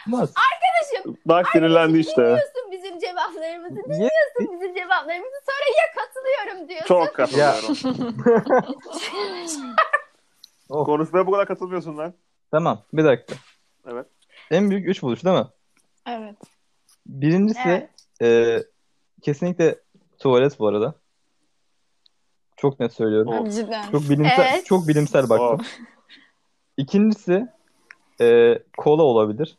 [0.07, 0.33] Olmaz.
[0.37, 2.22] Arkadaşım Bak sinirlendi işte.
[2.22, 3.76] dinliyorsun bizim cevaplarımızı.
[3.76, 5.37] Dinliyorsun bizim cevaplarımızı.
[5.47, 6.87] Sonra ya katılıyorum diyorsun.
[6.87, 7.76] Çok katılıyorum.
[10.72, 10.85] Oh.
[10.85, 12.14] Konuşmaya bu kadar katılmıyorsun lan.
[12.51, 13.35] Tamam bir dakika.
[13.89, 14.07] Evet.
[14.51, 15.47] En büyük üç buluş değil mi?
[16.07, 16.37] Evet.
[17.07, 17.91] Birincisi Evet.
[18.22, 18.62] e,
[19.22, 19.78] kesinlikle
[20.18, 20.95] tuvalet bu arada.
[22.57, 23.33] Çok net söylüyorum.
[23.33, 23.51] Oh.
[23.51, 23.91] Cidden.
[23.91, 24.66] Çok bilimsel Evet.
[24.66, 25.61] çok bilimsel baktım.
[25.61, 25.85] Oh.
[26.76, 27.47] İkincisi
[28.20, 29.59] e, kola olabilir.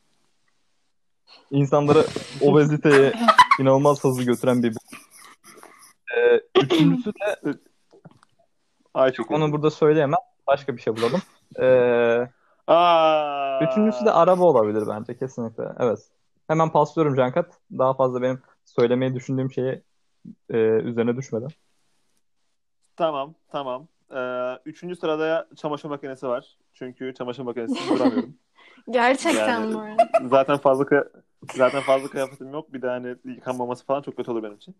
[1.51, 2.05] İnsanları
[2.41, 3.13] obeziteye
[3.59, 4.75] inanılmaz hızlı götüren bir
[6.17, 7.53] e, Üçüncüsü de
[8.93, 10.19] Ay çok onu burada söyleyemem.
[10.47, 11.21] Başka bir şey bulalım.
[11.59, 11.65] E,
[12.67, 13.59] Aa.
[13.63, 15.63] üçüncüsü de araba olabilir bence kesinlikle.
[15.79, 15.99] Evet.
[16.47, 17.53] Hemen paslıyorum Cankat.
[17.71, 19.84] Daha fazla benim söylemeyi düşündüğüm şeye
[20.49, 21.49] e, üzerine düşmeden.
[22.95, 23.88] Tamam, tamam.
[24.15, 26.57] Ee, üçüncü sırada çamaşır makinesi var.
[26.73, 28.38] Çünkü çamaşır makinesi duramıyorum.
[28.89, 30.09] Gerçekten Yani- arada.
[30.30, 30.86] Zaten fazla
[31.55, 32.74] zaten fazla kıyafetim yok.
[32.74, 34.76] Bir de hani yıkanmaması falan çok kötü olur benim için.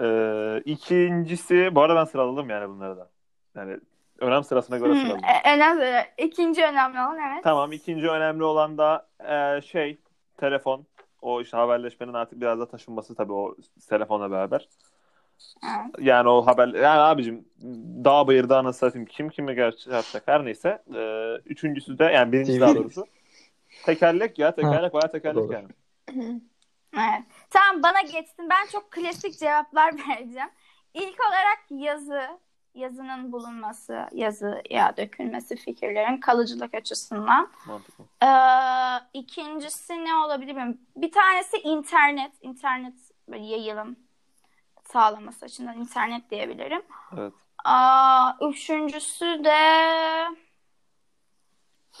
[0.00, 3.10] Ee, ikincisi, bu arada ben sıraladım yani bunları da.
[3.56, 3.80] Yani
[4.18, 5.24] önem sırasına göre Hmm, sıraladım.
[5.24, 6.04] e- önemli.
[6.18, 7.44] İkinci önemli olan evet.
[7.44, 9.98] Tamam, ikinci önemli olan da e, şey,
[10.36, 10.86] telefon.
[11.22, 13.56] O işte haberleşmenin artık biraz da taşınması tabii o
[13.88, 14.68] telefonla beraber.
[15.64, 15.94] Evet.
[16.00, 17.44] Yani o haber yani abicim
[18.04, 20.82] dağ bayırda anasını satayım kim kime gerçi yapacak her neyse.
[20.94, 23.06] Ee, üçüncüsü de yani birincisi daha doğrusu.
[23.84, 25.52] Tekerlek ya tekerlek bayağı tekerlek Doğru.
[25.52, 25.68] yani.
[26.98, 27.22] Evet.
[27.50, 28.50] Tamam bana geçsin.
[28.50, 30.48] Ben çok klasik cevaplar vereceğim.
[30.94, 32.22] İlk olarak yazı,
[32.74, 37.50] yazının bulunması, yazıya dökülmesi fikirlerin kalıcılık açısından.
[37.66, 38.04] Mantıklı.
[38.22, 38.28] Ee,
[39.18, 40.78] ikincisi ne olabilir bilmiyorum.
[40.96, 42.94] Bir tanesi internet, internet
[43.28, 43.96] böyle yayılım
[44.92, 46.82] sağlaması açısından internet diyebilirim.
[47.18, 47.32] Evet.
[47.64, 49.58] Aa, üçüncüsü de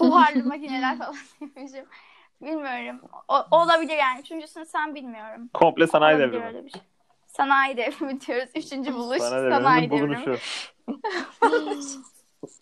[0.00, 1.14] buharlı makineler falan
[1.56, 1.86] demişim.
[2.42, 3.00] Bilmiyorum.
[3.28, 4.20] O, olabilir yani.
[4.20, 5.50] Üçüncüsünü sen bilmiyorum.
[5.54, 6.46] Komple sanayi Olabilir devrimi.
[6.46, 6.80] öyle bir şey.
[7.26, 8.48] Sanayi devrimi diyoruz.
[8.54, 10.08] Üçüncü buluş Sanayi sanayi, devrimi.
[10.26, 10.38] bulunuşu.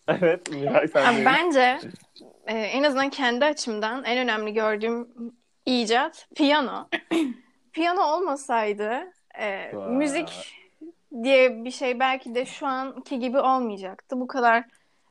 [0.07, 0.51] evet.
[0.51, 1.79] Miray sen de- bence
[2.47, 5.07] e, en azından kendi açımdan en önemli gördüğüm
[5.65, 6.89] icat piyano.
[7.73, 10.55] piyano olmasaydı e, müzik
[11.23, 14.19] diye bir şey belki de şu anki gibi olmayacaktı.
[14.19, 14.63] Bu kadar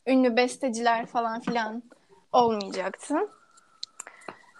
[0.06, 1.82] ünlü besteciler falan filan
[2.32, 3.14] olmayacaktı.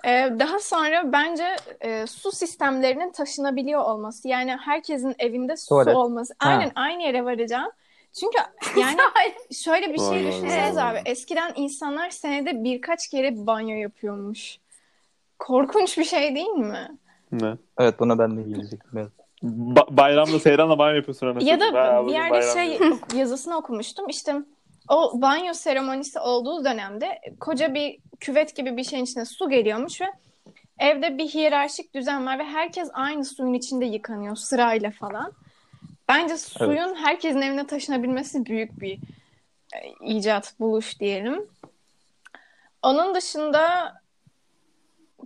[0.04, 5.96] E, daha sonra bence e, su sistemlerinin taşınabiliyor olması yani herkesin evinde su Tuvalet.
[5.96, 6.34] olması.
[6.38, 6.48] Ha.
[6.48, 7.70] Aynen aynı yere varacağım.
[8.20, 8.38] Çünkü
[8.80, 8.96] yani
[9.52, 11.02] şöyle bir şey düşünseniz abi.
[11.04, 14.58] Eskiden insanlar senede birkaç kere banyo yapıyormuş.
[15.38, 16.98] Korkunç bir şey değil mi?
[17.32, 17.56] Ne?
[17.78, 19.10] Evet buna ben de gelecektim.
[19.44, 19.52] Evet.
[19.52, 22.78] Ba- bayramda seyranla banyo yapıyorsun anasını Ya da bir yerde şey
[23.18, 24.08] yazısını okumuştum.
[24.08, 24.34] İşte
[24.88, 30.06] o banyo seremonisi olduğu dönemde koca bir küvet gibi bir şeyin içine su geliyormuş ve
[30.78, 35.32] evde bir hiyerarşik düzen var ve herkes aynı suyun içinde yıkanıyor sırayla falan.
[36.08, 38.98] Bence suyun herkesin evine taşınabilmesi büyük bir
[39.74, 41.48] e, icat, buluş diyelim.
[42.82, 43.94] Onun dışında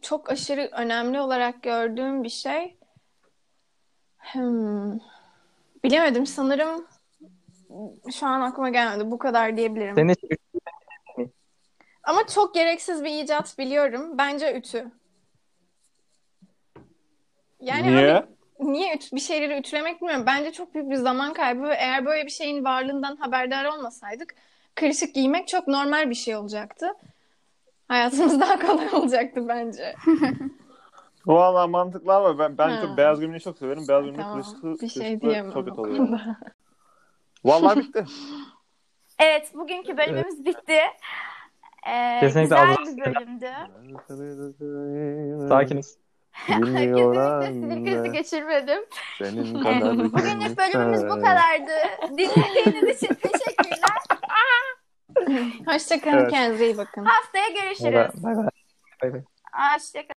[0.03, 2.78] çok aşırı önemli olarak gördüğüm bir şey
[4.33, 4.99] hmm,
[5.85, 6.87] bilemedim sanırım
[8.13, 9.11] şu an aklıma gelmedi.
[9.11, 9.95] Bu kadar diyebilirim.
[9.95, 10.29] Senin için
[12.05, 14.19] Ama çok gereksiz bir icat biliyorum.
[14.19, 14.91] Bence ütü.
[17.61, 18.15] Yani Niye?
[18.15, 18.27] abi,
[18.61, 20.27] niye üt- bir şeyleri ütülemek bilmiyorum.
[20.27, 24.35] Bence çok büyük bir zaman kaybı ve eğer böyle bir şeyin varlığından haberdar olmasaydık
[24.75, 26.95] kırışık giymek çok normal bir şey olacaktı.
[27.89, 29.95] Hayatımız daha kolay olacaktı bence.
[31.29, 33.89] Valla mantıklı ama ben, ben çok beyaz gömleği çok severim.
[33.89, 34.43] Beyaz gömlek Tamam.
[34.43, 35.17] kırışıklı, Bir şey
[35.55, 36.09] o kötü oluyor.
[37.45, 38.05] Vallahi bitti.
[39.21, 40.81] Evet bugünkü bölümümüz bitti.
[41.89, 43.51] Ee, Kesinlikle güzel bir bölümdü.
[45.49, 45.99] sakiniz.
[46.47, 48.85] Kesinlikle sinir krizi geçirmedim.
[49.19, 51.73] Senin kadar Bugünlük bölümümüz bu kadardı.
[52.09, 53.99] Dinlediğiniz için teşekkürler.
[55.67, 56.31] Hoşçakalın, Evet.
[56.31, 57.05] kendinize iyi bakın.
[57.05, 58.25] Haftaya görüşürüz.
[58.25, 58.49] Bay bay.
[59.03, 59.23] Bay bay.
[59.53, 60.07] Hoşçakalın.